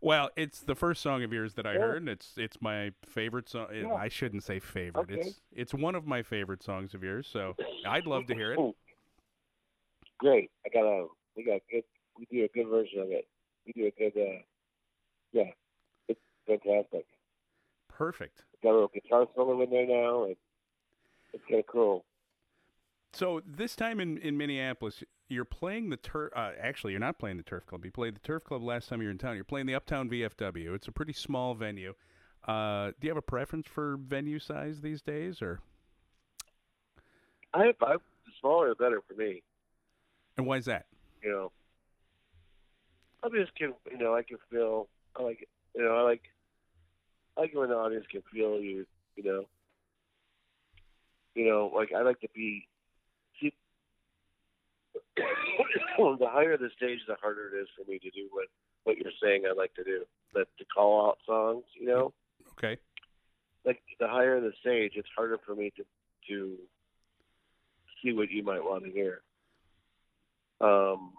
Well, 0.01 0.29
it's 0.35 0.59
the 0.61 0.75
first 0.75 1.01
song 1.01 1.23
of 1.23 1.33
yours 1.33 1.53
that 1.55 1.65
I 1.65 1.73
Yeah. 1.73 1.79
heard, 1.79 1.97
and 1.97 2.09
it's 2.09 2.37
it's 2.37 2.61
my 2.61 2.91
favorite 3.05 3.49
song. 3.49 3.67
Yeah. 3.73 3.93
I 3.93 4.07
shouldn't 4.09 4.43
say 4.43 4.59
favorite. 4.59 5.11
Okay. 5.11 5.19
It's 5.21 5.41
it's 5.51 5.73
one 5.73 5.95
of 5.95 6.05
my 6.07 6.23
favorite 6.23 6.63
songs 6.63 6.93
of 6.93 7.03
yours. 7.03 7.27
So 7.27 7.55
I'd 7.85 8.07
love 8.07 8.25
to 8.27 8.35
hear 8.35 8.53
it. 8.53 8.59
Great. 10.19 10.51
I 10.65 10.69
got 10.69 10.83
a 10.85 11.07
we 11.35 11.43
got 11.43 11.61
good. 11.71 11.83
We 12.17 12.27
do 12.31 12.43
a 12.43 12.47
good 12.49 12.67
version 12.67 12.99
of 13.01 13.11
it. 13.11 13.27
We 13.65 13.73
do 13.73 13.87
a 13.87 13.91
good. 13.91 14.19
Uh, 14.19 14.41
yeah, 15.31 15.51
it's 16.07 16.19
fantastic. 16.47 17.05
Perfect. 17.87 18.43
Got 18.63 18.71
a 18.71 18.73
little 18.73 18.91
guitar 18.93 19.27
solo 19.35 19.61
in 19.61 19.69
there 19.69 19.85
now, 19.85 20.23
and 20.25 20.35
it's 21.33 21.43
kind 21.47 21.59
of 21.59 21.67
cool. 21.67 22.05
So 23.11 23.41
this 23.45 23.75
time 23.75 23.99
in, 23.99 24.17
in 24.19 24.37
Minneapolis, 24.37 25.03
you're 25.29 25.45
playing 25.45 25.89
the 25.89 25.97
turf. 25.97 26.31
Uh, 26.35 26.51
actually, 26.59 26.93
you're 26.93 26.99
not 26.99 27.17
playing 27.17 27.37
the 27.37 27.43
turf 27.43 27.65
club. 27.65 27.85
You 27.85 27.91
played 27.91 28.15
the 28.15 28.19
turf 28.19 28.43
club 28.43 28.63
last 28.63 28.89
time 28.89 29.01
you 29.01 29.07
were 29.07 29.11
in 29.11 29.17
town. 29.17 29.35
You're 29.35 29.43
playing 29.43 29.65
the 29.65 29.75
Uptown 29.75 30.09
VFW. 30.09 30.75
It's 30.75 30.87
a 30.87 30.91
pretty 30.91 31.13
small 31.13 31.55
venue. 31.55 31.93
Uh, 32.47 32.91
do 32.99 33.07
you 33.07 33.09
have 33.09 33.17
a 33.17 33.21
preference 33.21 33.67
for 33.67 33.97
venue 33.97 34.39
size 34.39 34.81
these 34.81 35.01
days, 35.01 35.41
or 35.41 35.59
I, 37.53 37.73
I 37.81 37.93
the 37.93 38.31
smaller 38.39 38.69
the 38.69 38.75
better 38.75 39.01
for 39.07 39.13
me. 39.15 39.43
and 40.37 40.47
why 40.47 40.57
is 40.57 40.65
that? 40.65 40.85
You 41.21 41.31
know, 41.31 41.51
I 43.23 43.29
just 43.29 43.53
can 43.55 43.73
you 43.91 43.97
know 43.97 44.15
I 44.15 44.23
can 44.23 44.37
feel 44.49 44.87
I 45.15 45.23
like. 45.23 45.47
You 45.75 45.83
know 45.83 45.95
I 45.95 46.01
like 46.01 46.23
I 47.37 47.41
like 47.41 47.53
when 47.53 47.69
the 47.69 47.75
audience 47.75 48.05
can 48.09 48.21
feel 48.31 48.59
you. 48.59 48.85
You 49.15 49.23
know, 49.23 49.45
you 51.35 51.45
know 51.45 51.71
like 51.75 51.91
I 51.93 52.01
like 52.01 52.21
to 52.21 52.29
be. 52.33 52.67
The 56.19 56.29
higher 56.29 56.57
the 56.57 56.69
stage, 56.77 56.99
the 57.07 57.15
harder 57.21 57.51
it 57.53 57.61
is 57.61 57.67
for 57.77 57.89
me 57.89 57.99
to 57.99 58.09
do 58.11 58.27
what 58.31 58.47
what 58.83 58.97
you're 58.97 59.11
saying. 59.21 59.43
I 59.49 59.53
like 59.53 59.73
to 59.75 59.83
do 59.83 60.05
that 60.33 60.47
to 60.57 60.65
call 60.65 61.07
out 61.07 61.17
songs. 61.25 61.65
You 61.79 61.87
know. 61.87 62.13
Okay. 62.51 62.77
like 63.65 63.81
the 63.99 64.07
higher 64.07 64.39
the 64.41 64.51
stage, 64.61 64.93
it's 64.95 65.07
harder 65.15 65.37
for 65.45 65.55
me 65.55 65.71
to 65.77 65.83
to 66.29 66.55
see 68.01 68.13
what 68.13 68.29
you 68.31 68.43
might 68.43 68.63
want 68.63 68.83
to 68.85 68.91
hear. 68.91 69.21
Um, 70.61 71.13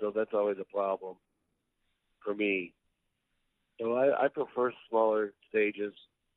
so 0.00 0.12
that's 0.14 0.34
always 0.34 0.58
a 0.60 0.64
problem 0.64 1.16
for 2.24 2.34
me. 2.34 2.74
So 3.80 3.94
I, 3.94 4.24
I 4.24 4.28
prefer 4.28 4.72
smaller 4.88 5.32
stages, 5.48 5.94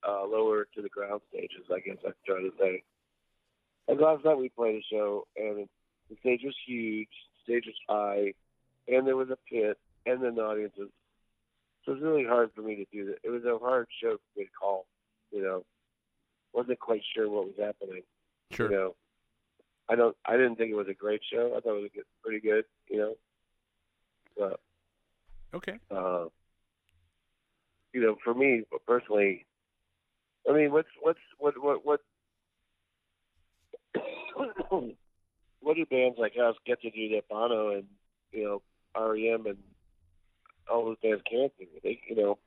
uh, 0.08 0.26
lower 0.26 0.68
to 0.76 0.82
the 0.82 0.90
ground 0.90 1.22
stages. 1.30 1.66
I 1.74 1.80
guess 1.80 1.98
I'm 2.06 2.14
trying 2.26 2.50
to 2.50 2.58
say. 2.60 2.84
Like 3.88 4.00
last 4.00 4.24
night 4.26 4.38
we 4.38 4.50
played 4.50 4.76
a 4.76 4.84
show, 4.92 5.28
and 5.36 5.68
the 6.12 6.18
stage 6.20 6.42
was 6.44 6.56
huge, 6.68 7.08
the 7.48 7.54
stage 7.54 7.66
was 7.66 7.76
high, 7.88 8.34
and 8.94 9.08
there 9.08 9.16
was 9.16 9.30
a 9.30 9.38
pit, 9.50 9.78
and 10.06 10.22
then 10.24 10.36
the 10.36 10.42
audience 10.42 10.74
was. 10.78 10.90
So 11.86 11.94
it 11.94 11.96
was 11.96 12.04
really 12.04 12.26
hard 12.26 12.52
for 12.54 12.62
me 12.62 12.76
to 12.76 12.86
do 12.92 13.06
that. 13.08 13.18
It 13.24 13.32
was 13.32 13.44
a 13.44 13.58
hard 13.58 13.88
show 14.04 14.18
for 14.18 14.40
me 14.40 14.46
to 14.46 14.52
call. 14.52 14.86
You 15.32 15.42
know, 15.42 15.66
wasn't 16.54 16.80
quite 16.80 17.02
sure 17.16 17.30
what 17.30 17.46
was 17.46 17.56
happening. 17.58 18.04
Sure. 18.52 18.70
You 18.70 18.76
know, 18.78 18.96
I 19.90 19.96
don't. 19.96 20.16
I 20.26 20.34
didn't 20.34 20.58
think 20.58 20.72
it 20.72 20.76
was 20.76 20.90
a 20.90 20.94
great 20.94 21.22
show. 21.32 21.54
I 21.58 21.62
thought 21.62 21.78
it 21.78 21.82
was 21.82 21.92
good, 21.96 22.04
pretty 22.24 22.42
good. 22.42 22.66
You 22.90 22.98
know, 22.98 23.16
but 24.38 24.60
Okay. 25.54 25.80
uh, 25.90 26.26
you 27.94 28.02
know, 28.02 28.16
for 28.24 28.34
me 28.34 28.64
personally, 28.86 29.46
I 30.50 30.54
mean, 30.54 30.72
what's 30.72 30.90
what's 31.02 31.20
what 31.40 31.56
what 31.62 31.86
what 31.86 32.02
what 35.62 35.78
do 35.78 35.86
bands 35.86 36.18
like 36.20 36.34
us 36.42 36.56
get 36.66 36.82
to 36.82 36.92
do 36.92 37.10
that 37.16 37.30
Bono 37.30 37.72
and 37.72 37.86
you 38.32 38.44
know 38.44 38.62
REM 38.96 39.46
and 39.46 39.58
all 40.70 40.86
those 40.86 40.98
bands 41.02 41.22
can't 41.30 41.52
do? 41.60 41.66
They, 41.84 42.00
you 42.10 42.16
know, 42.16 42.38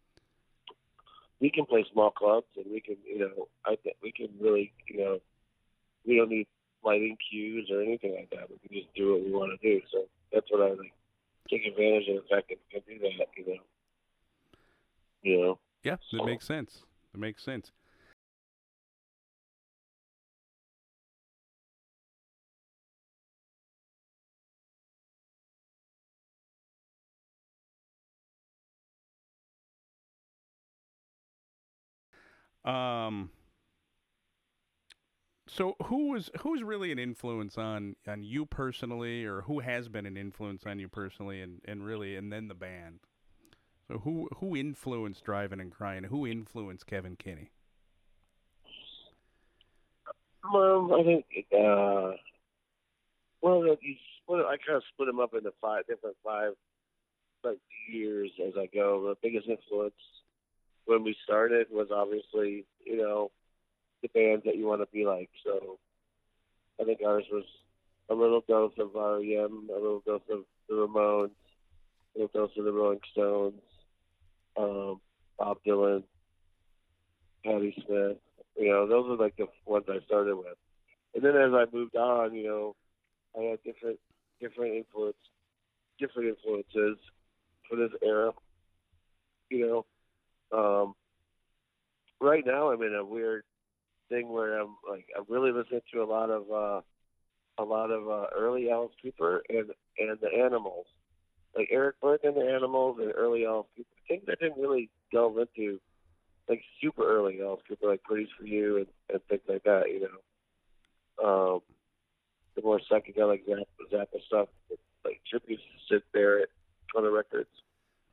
we 1.40 1.50
can 1.50 1.66
play 1.66 1.84
small 1.92 2.10
clubs 2.10 2.46
and 2.56 2.66
we 2.70 2.80
can, 2.80 2.96
you 3.04 3.18
know, 3.18 3.48
I 3.64 3.76
think 3.82 3.96
we 4.02 4.12
can 4.12 4.28
really, 4.40 4.72
you 4.88 4.98
know, 4.98 5.18
we 6.06 6.16
don't 6.16 6.30
need 6.30 6.46
lighting 6.84 7.16
cues 7.30 7.70
or 7.72 7.82
anything 7.82 8.14
like 8.14 8.30
that. 8.30 8.50
We 8.50 8.58
can 8.66 8.78
just 8.78 8.94
do 8.94 9.12
what 9.12 9.24
we 9.24 9.32
want 9.32 9.58
to 9.60 9.68
do. 9.68 9.80
So 9.92 10.04
that's 10.32 10.46
what 10.50 10.62
I 10.62 10.74
like. 10.74 10.92
Take 11.50 11.66
advantage 11.66 12.08
of 12.08 12.16
the 12.22 12.34
fact 12.34 12.48
that 12.48 12.58
we 12.72 12.80
can 12.80 12.98
do 12.98 13.16
that. 13.18 13.26
You 13.36 13.46
know. 13.46 13.60
You 15.22 15.40
know. 15.40 15.58
Yeah, 15.82 15.96
that 16.12 16.24
makes 16.24 16.46
sense. 16.46 16.84
That 17.12 17.18
makes 17.18 17.42
sense. 17.44 17.72
Um. 32.64 33.30
So 35.46 35.76
who 35.84 36.08
was 36.08 36.30
who's 36.40 36.62
really 36.62 36.90
an 36.90 36.98
influence 36.98 37.58
on 37.58 37.96
on 38.08 38.22
you 38.24 38.46
personally, 38.46 39.24
or 39.24 39.42
who 39.42 39.60
has 39.60 39.88
been 39.88 40.06
an 40.06 40.16
influence 40.16 40.64
on 40.66 40.78
you 40.78 40.88
personally, 40.88 41.40
and 41.40 41.60
and 41.66 41.84
really, 41.84 42.16
and 42.16 42.32
then 42.32 42.48
the 42.48 42.54
band. 42.54 43.00
So 43.88 43.98
who 43.98 44.28
who 44.38 44.56
influenced 44.56 45.24
Drivin' 45.24 45.60
n' 45.60 45.70
Cryin'? 45.70 46.04
Who 46.04 46.26
influenced 46.26 46.86
Kevin 46.86 47.16
Kinney? 47.16 47.50
Um, 50.42 50.92
I 50.92 51.02
think. 51.02 51.24
Uh, 51.52 52.12
well, 53.42 53.64
you 53.64 53.94
split. 54.22 54.44
I 54.46 54.56
kind 54.66 54.76
of 54.76 54.82
split 54.92 55.06
them 55.06 55.20
up 55.20 55.34
into 55.34 55.52
five 55.60 55.86
different 55.86 56.16
five 56.24 56.52
like 57.42 57.58
years 57.92 58.30
as 58.46 58.54
I 58.58 58.66
go. 58.74 59.08
The 59.08 59.16
biggest 59.22 59.48
influence 59.48 59.94
when 60.86 61.04
we 61.04 61.16
started 61.24 61.66
was 61.70 61.88
obviously, 61.94 62.64
you 62.84 62.96
know, 62.96 63.30
the 64.02 64.08
bands 64.08 64.44
that 64.44 64.56
you 64.56 64.66
want 64.66 64.82
to 64.82 64.88
be 64.92 65.04
like. 65.04 65.30
So 65.44 65.78
I 66.80 66.84
think 66.84 67.00
ours 67.06 67.24
was 67.32 67.44
a 68.10 68.14
little 68.14 68.42
dose 68.46 68.72
of 68.78 68.94
REM, 68.94 69.68
a 69.70 69.74
little 69.74 70.02
dose 70.04 70.20
of 70.30 70.44
the 70.68 70.74
Ramones, 70.74 71.30
a 72.14 72.18
little 72.18 72.30
dose 72.46 72.56
of 72.58 72.64
the 72.64 72.72
Rolling 72.72 73.00
Stones, 73.12 73.60
um, 74.56 75.00
Bob 75.38 75.58
Dylan, 75.66 76.02
Patti 77.44 77.74
Smith. 77.86 78.18
You 78.56 78.68
know, 78.68 78.86
those 78.86 79.10
are 79.10 79.22
like 79.22 79.36
the 79.36 79.46
ones 79.66 79.86
I 79.88 80.04
started 80.06 80.36
with. 80.36 80.56
And 81.14 81.24
then 81.24 81.36
as 81.36 81.52
I 81.52 81.64
moved 81.72 81.96
on, 81.96 82.34
you 82.34 82.44
know, 82.44 82.76
I 83.38 83.50
had 83.50 83.62
different 83.64 83.98
different 84.40 84.74
influence 84.74 85.16
different 85.98 86.30
influences 86.30 86.98
for 87.68 87.76
this 87.76 87.90
era. 88.02 88.32
You 89.50 89.66
know, 89.66 89.86
um, 90.54 90.94
right 92.20 92.44
now 92.46 92.70
I'm 92.70 92.82
in 92.82 92.94
a 92.94 93.04
weird 93.04 93.44
thing 94.08 94.28
where 94.28 94.60
I'm 94.60 94.76
like 94.88 95.06
I'm 95.16 95.24
really 95.28 95.52
listening 95.52 95.80
to 95.92 96.02
a 96.02 96.04
lot 96.04 96.30
of 96.30 96.50
uh, 96.50 96.80
a 97.58 97.64
lot 97.64 97.90
of 97.90 98.08
uh, 98.08 98.26
early 98.36 98.70
Alice 98.70 98.92
Cooper 99.02 99.42
and 99.48 99.70
and 99.98 100.18
the 100.20 100.28
Animals, 100.44 100.86
like 101.56 101.68
Eric 101.70 101.96
Burdon 102.02 102.28
and 102.28 102.36
the 102.36 102.52
Animals 102.52 102.98
and 103.00 103.12
early 103.16 103.44
Alice 103.46 103.66
Cooper. 103.76 103.88
Things 104.08 104.24
I 104.28 104.34
didn't 104.40 104.60
really 104.60 104.90
delve 105.12 105.38
into, 105.38 105.80
like 106.48 106.62
super 106.80 107.06
early 107.06 107.40
Alice 107.42 107.62
Cooper, 107.68 107.88
like 107.88 108.02
Pretties 108.02 108.28
for 108.38 108.46
You 108.46 108.78
and, 108.78 108.86
and 109.12 109.20
things 109.28 109.42
like 109.48 109.64
that. 109.64 109.84
You 109.88 110.08
know, 111.20 111.54
um, 111.54 111.60
the 112.56 112.62
more 112.62 112.80
psychedelic 112.90 113.46
Zappa, 113.48 113.64
Zappa 113.92 114.22
stuff, 114.26 114.48
like 115.04 115.20
Chip 115.30 115.42
used 115.48 115.62
to 115.62 115.94
sit 115.94 116.04
there 116.12 116.46
on 116.96 117.02
the 117.02 117.10
records. 117.10 117.48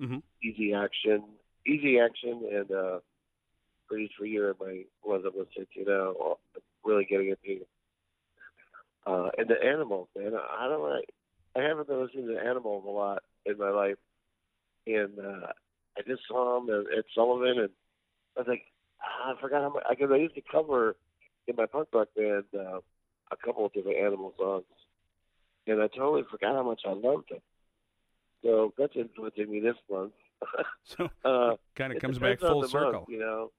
Mhm. 0.02 0.24
Easy 0.44 0.74
Action, 0.74 1.24
Easy 1.68 2.00
Action, 2.00 2.44
and 2.52 2.72
uh, 2.72 3.00
Pretties 3.88 4.10
for 4.18 4.26
You 4.26 4.46
are 4.46 4.56
my 4.60 4.84
ones 5.04 5.24
I'm 5.26 5.38
listening 5.38 5.68
to 5.76 5.92
now. 5.92 6.38
Really 6.84 7.06
getting 7.06 7.30
into. 7.30 7.66
Uh, 9.06 9.30
and 9.38 9.48
the 9.48 9.64
animals, 9.64 10.08
man. 10.18 10.34
I 10.36 10.68
don't 10.68 10.90
like. 10.90 11.10
I 11.56 11.62
haven't 11.62 11.88
been 11.88 12.02
listening 12.02 12.28
to 12.28 12.40
animals 12.40 12.86
a 12.88 12.90
lot 12.90 13.24
in 13.46 13.58
my 13.58 13.70
life, 13.70 13.98
and 14.88 15.20
uh, 15.20 15.48
I 15.98 16.02
just 16.08 16.22
saw 16.28 16.60
them 16.60 16.70
at, 16.70 16.98
at 16.98 17.06
Sullivan, 17.14 17.60
and 17.60 17.70
I 18.38 18.40
was 18.40 18.48
like, 18.48 18.64
ah, 19.02 19.34
I 19.36 19.42
forgot 19.42 19.62
how 19.62 19.74
much. 19.74 19.84
Because 19.90 20.12
I 20.12 20.18
used 20.18 20.36
to 20.36 20.42
cover 20.52 20.96
in 21.48 21.56
my 21.56 21.66
punk 21.66 21.90
rock 21.94 22.08
band 22.16 22.46
uh, 22.56 22.80
a 23.32 23.38
couple 23.44 23.66
of 23.66 23.74
different 23.74 23.98
animal 23.98 24.34
songs, 24.38 24.64
and 25.68 25.82
I 25.82 25.88
totally 25.88 26.24
forgot 26.30 26.56
how 26.56 26.64
much 26.64 26.82
I 26.86 26.94
loved 26.94 27.30
them. 27.30 27.40
So 28.44 28.74
that's 28.78 28.94
influencing 28.96 29.52
me 29.52 29.60
this 29.60 29.76
month. 29.90 30.14
So 30.84 31.10
uh, 31.24 31.56
kind 31.76 31.94
of 31.94 32.02
comes 32.02 32.20
back 32.20 32.40
full 32.40 32.68
circle. 32.68 32.92
month, 32.92 33.06
you 33.10 33.20
know. 33.20 33.52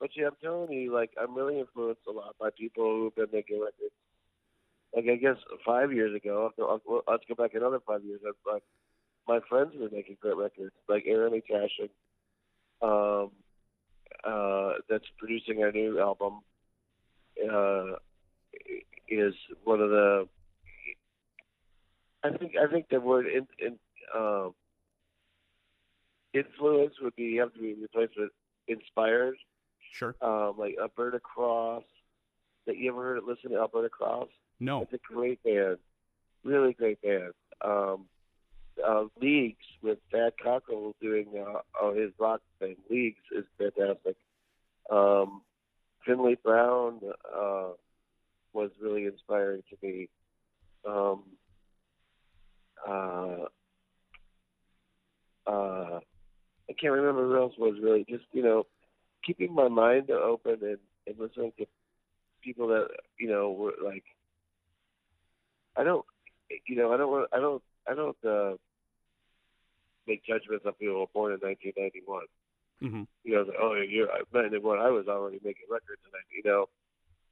But 0.00 0.10
yeah, 0.16 0.26
I'm 0.26 0.36
telling 0.42 0.70
you, 0.70 0.92
like 0.92 1.10
I'm 1.20 1.34
really 1.34 1.58
influenced 1.58 2.02
a 2.08 2.12
lot 2.12 2.36
by 2.38 2.50
people 2.56 2.84
who've 2.84 3.14
been 3.14 3.28
making 3.32 3.60
records. 3.60 3.94
Like 4.94 5.06
I 5.10 5.16
guess 5.16 5.36
five 5.66 5.92
years 5.92 6.14
ago, 6.14 6.52
I'll, 6.58 6.80
I'll, 6.88 7.02
let's 7.08 7.24
go 7.28 7.34
back 7.34 7.54
another 7.54 7.80
five 7.86 8.04
years. 8.04 8.20
I, 8.24 8.52
like 8.52 8.62
my 9.26 9.40
friends 9.48 9.72
were 9.78 9.90
making 9.90 10.18
great 10.20 10.36
records, 10.36 10.74
like 10.88 11.04
Aaron 11.06 11.32
Lee 11.32 11.42
Tasjan, 11.50 11.90
um, 12.82 13.30
uh, 14.24 14.74
that's 14.88 15.04
producing 15.18 15.62
our 15.62 15.72
new 15.72 15.98
album. 16.00 16.40
Uh, 17.42 17.96
is 19.08 19.34
one 19.64 19.80
of 19.80 19.90
the. 19.90 20.28
I 22.24 22.30
think 22.36 22.52
I 22.56 22.70
think 22.70 22.88
the 22.88 23.00
word 23.00 23.26
in, 23.26 23.46
in 23.58 23.78
um, 24.14 24.54
influence 26.34 26.94
would 27.00 27.16
be 27.16 27.36
have 27.36 27.52
to 27.54 27.60
be 27.60 27.74
replaced 27.74 28.14
with 28.16 28.30
inspired. 28.66 29.36
Sure. 29.92 30.14
Um, 30.20 30.54
like 30.58 30.76
Alberta 30.80 31.20
Cross. 31.20 31.84
That 32.66 32.76
you 32.76 32.90
ever 32.90 33.02
heard 33.02 33.18
Of, 33.18 33.24
listen 33.24 33.50
to 33.52 33.58
Alberta 33.58 33.88
Cross? 33.88 34.28
No. 34.60 34.82
It's 34.82 34.92
a 34.92 34.98
great 34.98 35.42
band. 35.42 35.78
really 36.44 36.74
great 36.74 37.00
band. 37.00 37.32
Um, 37.62 38.04
uh, 38.86 39.04
Leagues 39.20 39.64
with 39.82 39.98
Thad 40.12 40.34
Cockrell 40.42 40.94
doing 41.00 41.28
uh, 41.34 41.60
oh, 41.80 41.94
his 41.94 42.12
rock 42.18 42.42
thing. 42.58 42.76
Leagues 42.90 43.22
is 43.32 43.44
fantastic. 43.56 44.16
Um, 44.90 45.42
Finley 46.04 46.36
Brown 46.42 47.00
uh, 47.34 47.70
was 48.52 48.70
really 48.80 49.06
inspiring 49.06 49.62
to 49.70 49.86
me. 49.86 50.08
Um, 50.86 51.22
uh, 52.86 53.46
uh, 55.46 56.00
I 56.70 56.74
can't 56.74 56.92
remember 56.92 57.26
who 57.26 57.36
else 57.36 57.54
was 57.58 57.78
really 57.82 58.04
just 58.08 58.24
you 58.32 58.42
know 58.42 58.66
keeping 59.24 59.54
my 59.54 59.68
mind 59.68 60.10
open 60.10 60.58
and, 60.62 60.78
and 61.06 61.18
listening 61.18 61.52
to 61.58 61.66
people 62.42 62.68
that 62.68 62.88
you 63.18 63.28
know 63.28 63.50
were 63.52 63.74
like 63.84 64.04
I 65.76 65.84
don't 65.84 66.04
you 66.66 66.76
know 66.76 66.92
I 66.92 66.96
don't 66.96 67.10
want 67.10 67.28
I 67.32 67.38
don't 67.38 67.62
I 67.88 67.94
don't 67.94 68.16
uh, 68.24 68.56
make 70.06 70.24
judgments 70.24 70.64
on 70.66 70.72
people 70.74 70.94
who 70.94 71.00
were 71.00 71.14
born 71.14 71.32
in 71.32 71.40
1991. 71.40 72.24
Mm-hmm. 72.82 73.02
You 73.24 73.34
know, 73.34 73.42
like, 73.42 73.56
oh, 73.60 73.74
you're 73.74 74.08
91. 74.32 74.78
I 74.78 74.90
was 74.90 75.06
already 75.08 75.40
making 75.42 75.66
records, 75.70 76.00
and 76.04 76.14
I, 76.14 76.22
you 76.30 76.42
know, 76.44 76.68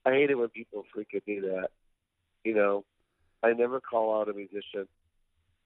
I 0.05 0.11
hate 0.13 0.31
it 0.31 0.35
when 0.35 0.49
people 0.49 0.85
freaking 0.95 1.25
do 1.27 1.41
that. 1.43 1.69
You 2.45 2.55
know, 2.55 2.85
I 3.43 3.53
never 3.53 3.81
call 3.81 4.21
out 4.21 4.29
a 4.29 4.35
musician 4.35 4.89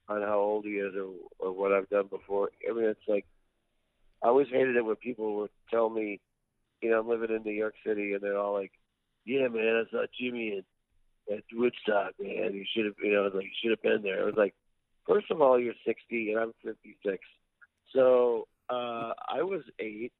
on 0.09 0.21
how 0.21 0.39
old 0.39 0.65
he 0.65 0.71
is 0.71 0.93
or 0.95 1.13
or 1.39 1.51
what 1.53 1.71
I've 1.71 1.89
done 1.89 2.07
before. 2.07 2.49
I 2.69 2.73
mean, 2.73 2.85
it's 2.85 3.07
like 3.07 3.25
I 4.23 4.27
always 4.27 4.47
hated 4.51 4.75
it 4.75 4.85
when 4.85 4.95
people 4.97 5.35
would 5.37 5.49
tell 5.69 5.89
me, 5.89 6.19
you 6.81 6.89
know, 6.89 6.99
I'm 6.99 7.09
living 7.09 7.35
in 7.35 7.43
New 7.43 7.51
York 7.51 7.75
City, 7.85 8.13
and 8.13 8.21
they're 8.21 8.37
all 8.37 8.53
like, 8.53 8.71
"Yeah, 9.25 9.47
man, 9.47 9.85
I 9.85 9.91
saw 9.91 10.05
Jimi 10.19 10.59
at, 10.59 11.33
at 11.33 11.43
Woodstock, 11.53 12.13
man. 12.19 12.53
You 12.53 12.65
should 12.73 12.85
have, 12.85 12.95
you 13.03 13.13
know, 13.13 13.29
like 13.33 13.45
you 13.45 13.51
should 13.61 13.71
have 13.71 13.81
been 13.81 14.01
there." 14.03 14.21
I 14.21 14.25
was 14.25 14.35
like, 14.37 14.53
first 15.07 15.31
of 15.31 15.41
all, 15.41 15.59
you're 15.59 15.73
60 15.85 16.31
and 16.31 16.39
I'm 16.39 16.53
56, 16.63 17.17
so 17.93 18.47
uh, 18.69 19.13
I 19.27 19.41
was 19.41 19.61
eight, 19.79 20.13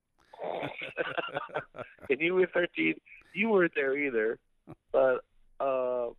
and 2.09 2.19
you 2.19 2.35
were 2.35 2.47
13. 2.53 2.95
You 3.33 3.49
weren't 3.49 3.73
there 3.75 3.97
either, 3.97 4.39
but. 4.91 5.23
Uh, 5.59 6.09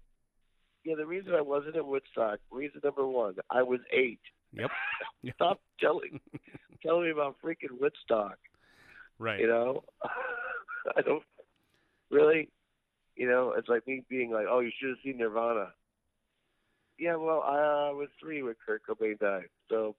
yeah, 0.85 0.95
the 0.97 1.07
reason 1.07 1.35
I 1.35 1.41
wasn't 1.41 1.77
at 1.77 1.87
Woodstock, 1.87 2.41
reason 2.51 2.81
number 2.83 3.07
one, 3.07 3.35
I 3.51 3.63
was 3.63 3.81
eight. 3.93 4.21
Yep. 4.55 4.71
Yep. 5.23 5.35
Stop 5.37 5.61
telling 5.81 6.21
telling 6.83 7.05
me 7.05 7.11
about 7.11 7.37
freaking 7.45 7.81
Woodstock. 7.81 8.39
Right. 9.19 9.41
You 9.41 9.47
know, 9.47 9.85
I 10.97 11.01
don't 11.03 11.23
really. 12.11 12.49
You 13.15 13.29
know, 13.29 13.55
it's 13.57 13.69
like 13.69 13.87
me 13.87 14.03
being 14.09 14.31
like, 14.31 14.47
"Oh, 14.49 14.61
you 14.61 14.71
should 14.79 14.89
have 14.89 14.99
seen 15.05 15.19
Nirvana." 15.19 15.69
Yeah, 16.99 17.17
well, 17.17 17.43
I 17.43 17.91
uh, 17.91 17.95
was 17.95 18.09
three 18.21 18.43
when 18.43 18.55
Kurt 18.65 18.83
Cobain 18.87 19.19
died. 19.19 19.49
So, 19.69 19.97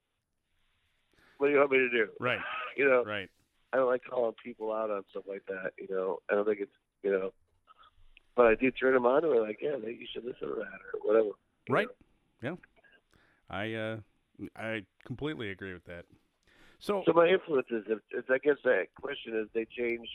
what 1.37 1.47
do 1.47 1.53
you 1.53 1.59
want 1.59 1.71
me 1.71 1.77
to 1.77 1.89
do? 1.89 2.07
Right. 2.19 2.39
You 2.75 2.89
know, 2.89 3.03
Right. 3.05 3.29
I 3.71 3.77
don't 3.77 3.85
like 3.85 4.01
calling 4.03 4.33
people 4.43 4.73
out 4.73 4.89
on 4.89 5.03
stuff 5.11 5.25
like 5.27 5.45
that. 5.45 5.73
You 5.77 5.95
know, 5.95 6.17
I 6.27 6.33
don't 6.33 6.43
think 6.43 6.59
it's 6.59 6.71
you 7.03 7.11
know, 7.11 7.31
but 8.35 8.47
I 8.47 8.55
do 8.55 8.71
turn 8.71 8.95
them 8.95 9.05
on 9.05 9.23
and 9.23 9.31
we're 9.31 9.45
like, 9.45 9.59
yeah, 9.61 9.75
you 9.77 10.07
should 10.11 10.25
listen 10.25 10.47
to 10.47 10.55
that 10.55 10.79
or 10.91 10.99
whatever. 11.03 11.29
Right. 11.69 11.87
know. 12.41 12.57
I 13.47 13.73
uh, 13.73 13.97
I 14.55 14.83
completely 15.05 15.51
agree 15.51 15.73
with 15.73 15.85
that. 15.85 16.05
So, 16.79 17.03
So 17.05 17.13
my 17.13 17.27
influences, 17.27 17.85
if, 17.87 17.99
if 18.11 18.29
I 18.29 18.37
guess 18.39 18.57
the 18.63 18.83
question 18.99 19.37
is, 19.37 19.47
they 19.53 19.65
change 19.65 20.07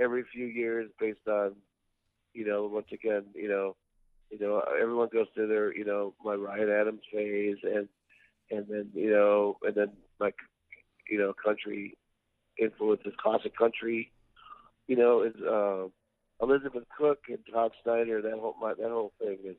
every 0.00 0.24
few 0.32 0.46
years 0.46 0.90
based 0.98 1.26
on, 1.26 1.54
you 2.32 2.46
know, 2.46 2.66
once 2.66 2.86
again, 2.92 3.24
you 3.34 3.48
know, 3.48 3.76
you 4.30 4.38
know, 4.38 4.62
everyone 4.80 5.08
goes 5.12 5.26
through 5.34 5.48
their, 5.48 5.74
you 5.76 5.84
know, 5.84 6.14
my 6.24 6.34
Ryan 6.34 6.70
Adams 6.70 7.02
phase, 7.12 7.58
and 7.62 7.88
and 8.50 8.66
then 8.68 8.90
you 8.94 9.10
know, 9.10 9.56
and 9.62 9.74
then 9.74 9.88
my, 10.18 10.32
you 11.08 11.18
know, 11.18 11.32
country 11.32 11.96
influences, 12.58 13.12
classic 13.22 13.56
country, 13.56 14.10
you 14.86 14.96
know, 14.96 15.22
is 15.22 15.34
uh, 15.42 15.88
Elizabeth 16.44 16.84
Cook 16.96 17.18
and 17.28 17.38
Todd 17.52 17.72
Snider. 17.82 18.22
That 18.22 18.38
whole 18.38 18.56
my, 18.60 18.74
that 18.74 18.90
whole 18.90 19.12
thing 19.18 19.38
is, 19.44 19.56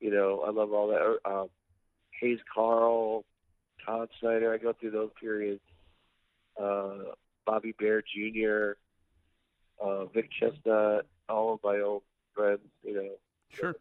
you 0.00 0.10
know, 0.10 0.44
I 0.46 0.50
love 0.50 0.72
all 0.72 0.88
that. 0.88 1.18
Uh, 1.24 1.46
Hayes 2.20 2.38
Carll, 2.52 3.24
Todd 3.84 4.08
Snider. 4.20 4.52
I 4.52 4.58
go 4.58 4.72
through 4.72 4.90
those 4.92 5.10
periods. 5.20 5.60
Uh, 6.60 7.12
Bobby 7.46 7.74
Bare 7.78 8.02
Jr., 8.02 8.72
uh, 9.82 10.04
Vic 10.06 10.28
Chesnutt, 10.40 11.02
all 11.28 11.54
of 11.54 11.60
my 11.64 11.80
old 11.80 12.02
friends. 12.34 12.60
You 12.82 12.94
know, 12.94 13.08
Sure. 13.48 13.74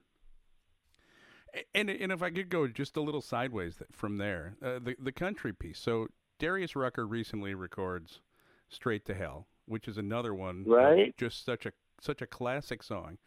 And 1.73 1.89
and 1.89 2.11
if 2.11 2.21
I 2.21 2.29
could 2.29 2.49
go 2.49 2.67
just 2.67 2.95
a 2.95 3.01
little 3.01 3.21
sideways 3.21 3.81
from 3.91 4.17
there, 4.17 4.55
uh, 4.63 4.79
the 4.79 4.95
the 4.99 5.11
country 5.11 5.51
piece. 5.51 5.79
So 5.79 6.07
Darius 6.37 6.75
Rucker 6.75 7.07
recently 7.07 7.55
records 7.55 8.21
"Straight 8.69 9.03
to 9.05 9.15
Hell," 9.15 9.47
which 9.65 9.87
is 9.87 9.97
another 9.97 10.33
one, 10.33 10.63
Right. 10.65 11.15
Just 11.17 11.43
such 11.43 11.65
a 11.65 11.71
such 12.01 12.21
a 12.21 12.27
classic 12.27 12.83
song. 12.83 13.17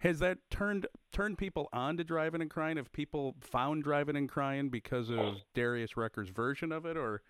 Has 0.00 0.18
that 0.18 0.38
turned 0.50 0.86
turned 1.12 1.38
people 1.38 1.68
on 1.72 1.96
to 1.96 2.04
Drivin' 2.04 2.40
n' 2.42 2.48
Cryin'? 2.48 2.76
Have 2.76 2.92
people 2.92 3.36
found 3.40 3.84
Drivin' 3.84 4.16
n' 4.16 4.26
Cryin' 4.26 4.68
because 4.68 5.10
of 5.10 5.36
Darius 5.54 5.96
Rucker's 5.96 6.28
version 6.28 6.72
of 6.72 6.84
it, 6.86 6.96
or 6.96 7.22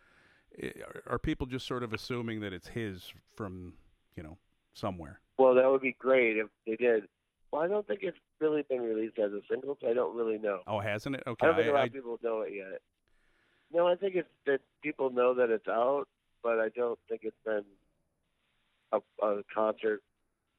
are- 0.63 1.03
are 1.07 1.19
people 1.19 1.47
just 1.47 1.67
sort 1.67 1.83
of 1.83 1.93
assuming 1.93 2.41
that 2.41 2.53
it's 2.53 2.69
his 2.69 3.13
from 3.35 3.75
you 4.17 4.23
know 4.23 4.39
somewhere? 4.75 5.21
well, 5.39 5.55
that 5.55 5.69
would 5.69 5.81
be 5.83 5.93
great 5.93 6.37
if 6.37 6.47
they 6.67 6.77
did. 6.77 7.09
Well, 7.51 7.63
I 7.63 7.67
don't 7.69 7.87
think 7.87 8.03
it's 8.03 8.19
really 8.39 8.63
been 8.63 8.81
released 8.81 9.19
as 9.19 9.33
a 9.33 9.41
single, 9.51 9.77
so 9.81 9.89
I 9.89 9.93
don't 9.93 10.17
really 10.17 10.39
know. 10.39 10.61
Oh, 10.67 10.79
hasn't 10.79 11.17
it? 11.17 11.23
Okay, 11.27 11.47
I 11.47 11.49
don't 11.51 11.57
think 11.57 11.69
a 11.69 11.73
lot 11.73 11.81
I- 11.81 11.87
of 11.87 11.93
people 11.93 12.19
know 12.23 12.41
it 12.43 12.55
yet. 12.55 12.81
No, 13.73 13.87
I 13.89 13.97
think 13.97 14.15
it's 14.15 14.29
that 14.47 14.61
people 14.83 15.11
know 15.11 15.35
that 15.35 15.51
it's 15.51 15.67
out, 15.69 16.07
but 16.43 16.59
I 16.61 16.69
don't 16.71 16.99
think 17.09 17.23
it's 17.25 17.37
been 17.45 17.65
a, 18.93 19.01
a 19.27 19.43
concert. 19.55 20.03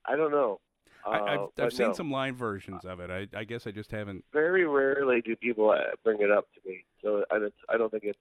I 0.06 0.16
don't 0.16 0.32
know. 0.32 0.60
Uh, 1.06 1.10
I, 1.10 1.34
I've, 1.34 1.50
I've 1.60 1.74
seen 1.74 1.88
no. 1.88 1.94
some 1.94 2.12
live 2.12 2.36
versions 2.36 2.86
of 2.86 3.00
it. 3.00 3.10
I, 3.10 3.28
I 3.38 3.44
guess 3.44 3.68
I 3.68 3.72
just 3.72 3.92
haven't. 3.92 4.24
Very 4.32 4.66
rarely 4.66 5.22
do 5.22 5.36
people 5.36 5.70
uh, 5.70 5.96
bring 6.04 6.22
it 6.22 6.32
up 6.32 6.48
to 6.56 6.70
me, 6.70 6.86
so 7.02 7.26
and 7.30 7.44
it's, 7.44 7.58
I 7.70 7.78
don't 7.78 7.92
think 7.92 8.04
it's 8.06 8.20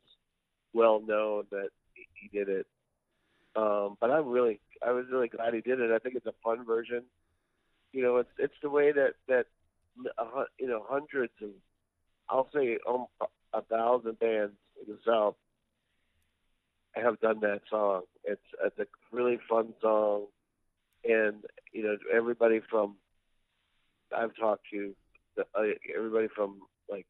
well 0.73 1.01
known 1.07 1.45
that 1.51 1.68
he- 1.95 2.37
did 2.37 2.49
it. 2.49 2.66
Um, 3.55 3.97
but 4.01 4.11
I'm 4.11 4.29
really, 4.29 4.61
I 4.87 4.92
was 4.92 5.05
really 5.12 5.29
glad 5.29 5.55
he 5.55 5.61
did 5.61 5.81
it. 5.81 5.90
I 5.92 5.99
think 5.99 6.14
it's 6.14 6.27
a 6.27 6.35
fun 6.42 6.64
version. 6.64 7.03
You 7.92 8.03
know, 8.03 8.16
it's 8.16 8.31
it's 8.38 8.55
the 8.62 8.71
way 8.71 8.92
that 8.92 9.14
that 9.29 9.47
you 10.59 10.66
know 10.66 10.85
hundreds 10.88 11.33
of, 11.42 11.51
I'll 12.29 12.49
say 12.55 12.79
um, 12.88 13.07
a 13.53 13.62
thousand 13.62 14.18
bands 14.18 14.55
in 14.81 14.95
the 14.95 14.99
South 15.07 15.35
have 16.92 17.21
done 17.21 17.40
that 17.40 17.61
song. 17.68 18.03
It's 18.25 18.40
it's 18.64 18.79
a 18.79 18.87
really 19.14 19.38
fun 19.49 19.75
song, 19.81 20.27
and 21.05 21.45
you 21.73 21.83
know 21.83 21.97
everybody 22.12 22.61
from 22.71 22.97
I've 24.17 24.37
talked 24.37 24.65
to, 24.73 24.95
the, 25.37 25.43
uh, 25.55 25.62
everybody 25.97 26.29
from 26.35 26.61
like 26.91 27.07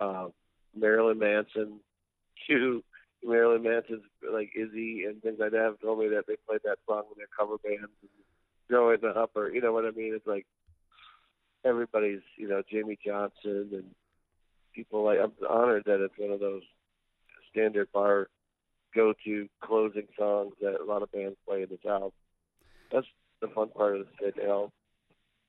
uh, 0.00 0.28
Marilyn 0.74 1.18
Manson 1.18 1.80
to 2.48 2.82
Marilyn 3.24 3.62
Manson's 3.62 4.02
like 4.32 4.50
Izzy 4.56 5.04
and 5.04 5.22
things 5.22 5.38
like 5.38 5.52
that 5.52 5.60
have 5.60 5.80
told 5.80 5.98
me 5.98 6.08
that 6.08 6.24
they 6.26 6.36
played 6.48 6.60
that 6.64 6.78
song 6.88 7.04
in 7.12 7.18
their 7.18 7.28
cover 7.36 7.58
bands 7.58 7.92
and 8.00 8.10
Joe 8.70 8.90
in 8.90 9.00
the 9.00 9.08
Upper. 9.08 9.50
You 9.52 9.60
know 9.60 9.72
what 9.72 9.84
I 9.84 9.90
mean? 9.90 10.14
It's 10.14 10.26
like 10.26 10.46
everybody's 11.64 12.22
you 12.36 12.48
know 12.48 12.62
Jamey 12.72 12.98
Johnson 13.04 13.68
and 13.72 13.84
people 14.74 15.04
like 15.04 15.18
I'm 15.22 15.32
honored 15.48 15.84
that 15.86 16.02
it's 16.02 16.14
one 16.16 16.32
of 16.32 16.40
those 16.40 16.62
standard 17.50 17.88
bar 17.92 18.28
go 18.94 19.12
to 19.24 19.48
closing 19.62 20.06
songs 20.18 20.54
that 20.60 20.80
a 20.80 20.84
lot 20.84 21.02
of 21.02 21.12
bands 21.12 21.36
play 21.46 21.62
in 21.62 21.68
the 21.68 21.78
South. 21.84 22.12
That's 22.92 23.06
the 23.40 23.48
fun 23.48 23.68
part 23.68 23.96
of 23.96 24.06
the 24.06 24.12
Straight 24.14 24.36
to 24.36 24.42
Hell. 24.42 24.72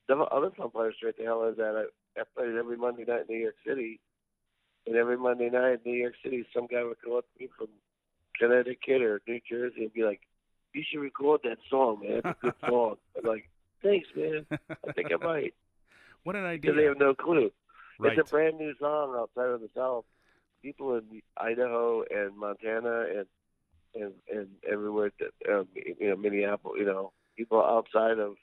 The 0.07 0.17
other 0.17 0.51
fun 0.51 0.71
part 0.71 0.87
of 0.87 0.95
Straight 0.95 1.17
to 1.17 1.23
Hell 1.23 1.47
is 1.49 1.57
that 1.57 1.87
I, 2.17 2.19
I 2.19 2.23
played 2.35 2.55
every 2.55 2.77
Monday 2.77 3.05
night 3.07 3.25
in 3.29 3.35
New 3.35 3.41
York 3.41 3.55
City. 3.65 3.99
And 4.87 4.95
every 4.95 5.17
Monday 5.17 5.49
night 5.49 5.79
in 5.85 5.91
New 5.91 5.97
York 5.97 6.15
City, 6.23 6.45
some 6.53 6.67
guy 6.67 6.83
would 6.83 7.01
come 7.03 7.13
up 7.13 7.25
to 7.33 7.43
me 7.43 7.49
from 7.57 7.67
Connecticut 8.39 9.01
or 9.01 9.21
New 9.27 9.39
Jersey 9.47 9.83
and 9.83 9.93
be 9.93 10.03
like, 10.03 10.21
You 10.73 10.83
should 10.89 10.99
record 10.99 11.41
that 11.43 11.57
song, 11.69 11.99
man. 12.01 12.21
It's 12.23 12.25
a 12.25 12.35
good 12.41 12.53
song. 12.67 12.95
I'm 13.17 13.29
like, 13.29 13.49
Thanks, 13.83 14.07
man. 14.15 14.45
I 14.51 14.91
think 14.93 15.11
I 15.11 15.23
might. 15.23 15.53
what 16.23 16.35
an 16.35 16.49
Because 16.59 16.75
they 16.75 16.83
have 16.85 16.99
no 16.99 17.13
clue. 17.13 17.51
Right. 17.99 18.17
It's 18.17 18.27
a 18.27 18.31
brand 18.31 18.57
new 18.57 18.73
song 18.79 19.15
outside 19.17 19.49
of 19.49 19.61
the 19.61 19.69
South. 19.75 20.05
People 20.63 20.95
in 20.95 21.21
Idaho 21.37 22.03
and 22.03 22.37
Montana 22.37 23.05
and 23.15 23.25
and 23.93 24.13
and 24.31 24.47
everywhere, 24.71 25.11
that, 25.19 25.53
um, 25.53 25.67
you 25.75 26.09
know, 26.09 26.15
Minneapolis, 26.15 26.79
you 26.79 26.85
know, 26.85 27.11
people 27.41 27.61
outside 27.63 28.19
of 28.19 28.35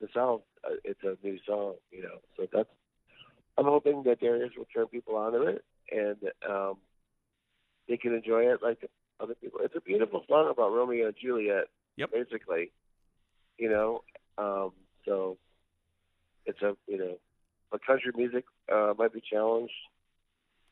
the 0.00 0.08
South, 0.14 0.42
uh, 0.64 0.74
it's 0.84 1.00
a 1.04 1.16
new 1.26 1.38
song, 1.46 1.74
you 1.90 2.02
know. 2.02 2.18
So 2.36 2.46
that's 2.52 2.68
I'm 3.58 3.66
hoping 3.66 4.02
that 4.04 4.20
Darius 4.20 4.52
will 4.56 4.66
turn 4.74 4.86
people 4.86 5.16
onto 5.16 5.42
it 5.42 5.64
and 5.90 6.16
um, 6.48 6.74
they 7.88 7.96
can 7.96 8.14
enjoy 8.14 8.42
it 8.52 8.60
like 8.62 8.78
other 9.20 9.34
people. 9.34 9.60
It's 9.62 9.76
a 9.76 9.80
beautiful 9.80 10.24
song 10.28 10.48
about 10.50 10.72
Romeo 10.72 11.06
and 11.06 11.16
Juliet, 11.20 11.64
Yep. 11.96 12.10
basically, 12.12 12.72
you 13.58 13.70
know. 13.70 14.02
Um, 14.38 14.72
so 15.06 15.38
it's 16.46 16.60
a 16.62 16.74
you 16.86 16.98
know, 16.98 17.18
but 17.70 17.84
country 17.86 18.12
music 18.16 18.44
uh, 18.72 18.92
might 18.98 19.12
be 19.12 19.22
challenged 19.30 19.72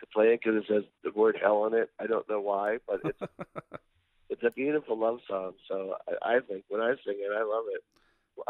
to 0.01 0.07
play 0.13 0.27
it 0.29 0.41
because 0.43 0.63
it 0.63 0.67
says 0.69 0.85
the 1.03 1.13
word 1.19 1.37
hell 1.41 1.67
in 1.67 1.75
it. 1.75 1.91
I 2.01 2.07
don't 2.07 2.29
know 2.29 2.41
why, 2.41 2.79
but 2.87 3.01
it's 3.05 3.19
it's 4.31 4.43
a 4.43 4.51
beautiful 4.51 4.99
love 4.99 5.19
song. 5.29 5.53
So 5.69 5.95
I, 6.09 6.37
I 6.37 6.41
think 6.41 6.65
when 6.69 6.81
I 6.81 6.95
sing 7.05 7.19
it, 7.19 7.33
I 7.35 7.43
love 7.43 7.65
it. 7.73 7.83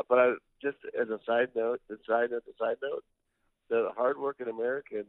But 0.08 0.18
I 0.18 0.32
just 0.62 0.78
as 0.98 1.08
a 1.08 1.18
side 1.26 1.48
note, 1.54 1.80
the 1.88 1.98
side 2.08 2.30
note, 2.30 2.44
the 2.46 2.54
side 2.58 2.76
note, 2.82 3.04
the 3.68 3.90
hardworking 3.96 4.48
Americans 4.48 5.06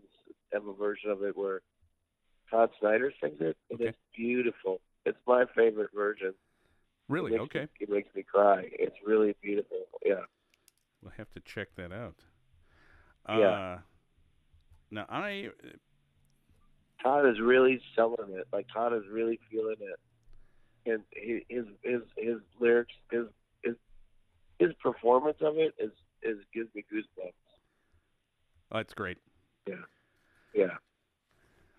have 0.53 0.65
a 0.65 0.73
version 0.73 1.09
of 1.11 1.23
it 1.23 1.37
where 1.37 1.61
Todd 2.49 2.69
Snider 2.79 3.11
sings 3.21 3.39
it, 3.39 3.57
and 3.69 3.79
Okay. 3.79 3.89
it's 3.89 3.97
beautiful. 4.15 4.81
It's 5.05 5.17
my 5.27 5.45
favorite 5.55 5.91
version. 5.95 6.33
Really? 7.07 7.35
It 7.35 7.41
Okay. 7.41 7.61
Me, 7.61 7.67
it 7.79 7.89
makes 7.89 8.13
me 8.15 8.23
cry. 8.23 8.69
It's 8.71 8.95
really 9.05 9.35
beautiful. 9.41 9.77
Yeah. 10.03 10.25
We'll 11.01 11.13
have 11.17 11.29
to 11.31 11.39
check 11.39 11.69
that 11.75 11.91
out. 11.91 12.15
Yeah. 13.29 13.35
Uh, 13.35 13.79
now 14.91 15.05
I 15.09 15.49
Todd 17.01 17.27
is 17.27 17.39
really 17.39 17.81
selling 17.95 18.31
it. 18.31 18.47
Like 18.51 18.67
Todd 18.73 18.93
is 18.93 19.03
really 19.11 19.39
feeling 19.51 19.75
it, 19.79 19.99
and 20.85 21.01
his 21.13 21.65
his 21.83 22.01
his 22.17 22.37
lyrics, 22.59 22.93
his 23.11 23.25
his 23.63 23.75
his 24.59 24.73
performance 24.81 25.37
of 25.41 25.57
it 25.57 25.73
is 25.79 25.91
is 26.23 26.37
gives 26.53 26.73
me 26.75 26.83
goosebumps. 26.91 27.33
oh, 28.71 28.77
that's 28.77 28.93
great. 28.93 29.17
Yeah. 29.67 29.75
Yeah. 30.53 30.77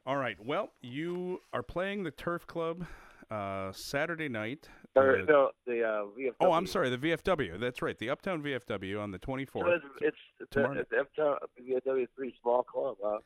All 0.06 0.16
right. 0.16 0.36
Well, 0.44 0.70
you 0.82 1.40
are 1.52 1.62
playing 1.62 2.04
the 2.04 2.10
Turf 2.10 2.46
Club 2.46 2.86
uh, 3.30 3.72
Saturday 3.72 4.28
night. 4.28 4.68
Or 4.94 5.18
Uh, 5.18 5.24
no, 5.24 5.50
the 5.66 5.82
uh, 5.82 6.04
VFW. 6.16 6.34
oh, 6.40 6.52
I'm 6.52 6.66
sorry, 6.66 6.90
the 6.90 6.98
VFW. 6.98 7.58
That's 7.58 7.82
right, 7.82 7.98
the 7.98 8.10
Uptown 8.10 8.42
VFW 8.42 9.00
on 9.02 9.10
the 9.10 9.18
So 9.24 9.32
24th. 9.32 9.76
it's 9.76 9.84
it's, 10.00 10.16
it's, 10.40 10.56
it's 10.56 10.92
uptown 11.00 11.36
VFW 11.60 12.02
is 12.02 12.08
a 12.12 12.16
pretty 12.16 12.34
small 12.40 12.62
club. 12.62 12.96
Huh? 13.02 13.18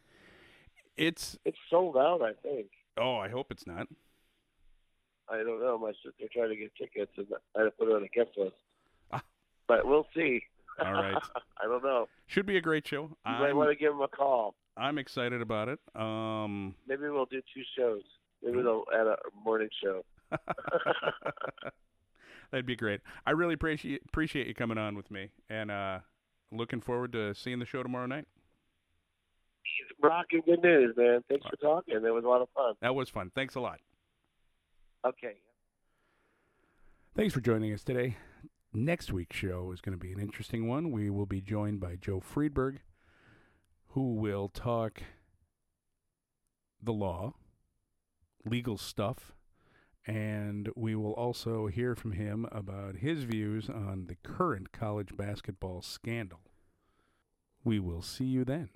It's 0.97 1.39
It's 1.45 1.59
sold 1.69 1.97
out, 1.97 2.23
I 2.23 2.33
think. 2.43 2.69
oh, 2.97 3.17
I 3.17 3.29
hope 3.29 3.51
it's 3.51 3.67
not. 3.67 3.87
I 5.31 5.39
don't 5.39 5.61
know. 5.61 5.79
My 5.79 5.93
sister 6.05 6.27
tried 6.33 6.49
to 6.49 6.57
get 6.57 6.75
tickets, 6.77 7.13
and 7.17 7.27
I 7.57 7.61
had 7.61 7.65
to 7.65 7.71
put 7.71 7.89
it 7.89 7.95
on 7.95 8.03
a 8.03 8.09
guest 8.09 8.31
list. 8.37 8.55
Ah. 9.13 9.23
But 9.69 9.87
we'll 9.87 10.07
see. 10.15 10.43
All 10.81 10.93
right. 10.93 11.15
I 11.63 11.67
don't 11.67 11.83
know. 11.83 12.09
Should 12.27 12.47
be 12.47 12.57
a 12.57 12.61
great 12.61 12.87
show. 12.87 13.03
You 13.03 13.33
might 13.33 13.51
I'm, 13.51 13.57
want 13.57 13.71
to 13.71 13.77
give 13.77 13.93
him 13.93 14.01
a 14.01 14.09
call. 14.09 14.55
I'm 14.77 14.99
excited 14.99 15.41
about 15.41 15.69
it. 15.69 15.79
Um, 15.95 16.75
Maybe 16.89 17.09
we'll 17.09 17.27
do 17.27 17.41
two 17.55 17.63
shows. 17.77 18.03
Maybe 18.43 18.63
they'll 18.63 18.85
add 18.95 19.07
a 19.07 19.17
morning 19.45 19.69
show. 19.83 20.05
that'd 22.51 22.67
be 22.67 22.77
great. 22.77 23.01
I 23.27 23.33
really 23.33 23.55
appreciate 23.55 24.03
appreciate 24.09 24.47
you 24.47 24.55
coming 24.55 24.79
on 24.79 24.97
with 24.97 25.11
me, 25.11 25.31
and 25.49 25.71
uh, 25.71 25.99
looking 26.51 26.81
forward 26.81 27.13
to 27.13 27.35
seeing 27.35 27.59
the 27.59 27.67
show 27.67 27.83
tomorrow 27.83 28.07
night. 28.07 28.27
He's 29.63 29.97
rocking 30.03 30.43
good 30.47 30.63
news, 30.63 30.97
man. 30.97 31.23
Thanks 31.29 31.47
for 31.49 31.57
talking. 31.57 31.97
It 31.97 32.15
was 32.15 32.25
a 32.25 32.29
lot 32.29 32.41
of 32.41 32.49
fun. 32.55 32.75
That 32.81 32.95
was 32.95 33.09
fun. 33.09 33.31
Thanks 33.35 33.55
a 33.55 33.61
lot. 33.61 33.81
Okay. 35.05 35.37
Thanks 37.17 37.33
for 37.33 37.41
joining 37.41 37.73
us 37.73 37.83
today. 37.83 38.19
Next 38.73 39.13
week's 39.13 39.37
show 39.37 39.73
is 39.73 39.81
going 39.81 39.99
to 39.99 40.03
be 40.03 40.13
an 40.13 40.21
interesting 40.21 40.69
one. 40.69 40.91
We 40.91 41.09
will 41.09 41.27
be 41.27 41.41
joined 41.41 41.81
by 41.81 41.97
Joe 41.97 42.21
Friedberg, 42.21 42.81
who 43.89 44.15
will 44.15 44.49
talk 44.49 45.03
the 46.83 46.93
law, 46.93 47.35
legal 48.45 48.77
stuff, 48.77 49.33
and 50.07 50.69
we 50.77 50.95
will 50.95 51.15
also 51.15 51.67
hear 51.67 51.95
from 51.95 52.13
him 52.13 52.47
about 52.53 52.97
his 52.97 53.25
views 53.25 53.69
on 53.69 54.07
the 54.07 54.17
current 54.23 54.71
college 54.71 55.17
basketball 55.17 55.83
scandal. 55.83 56.41
We 57.65 57.81
will 57.81 58.03
see 58.03 58.25
you 58.25 58.45
then. 58.45 58.69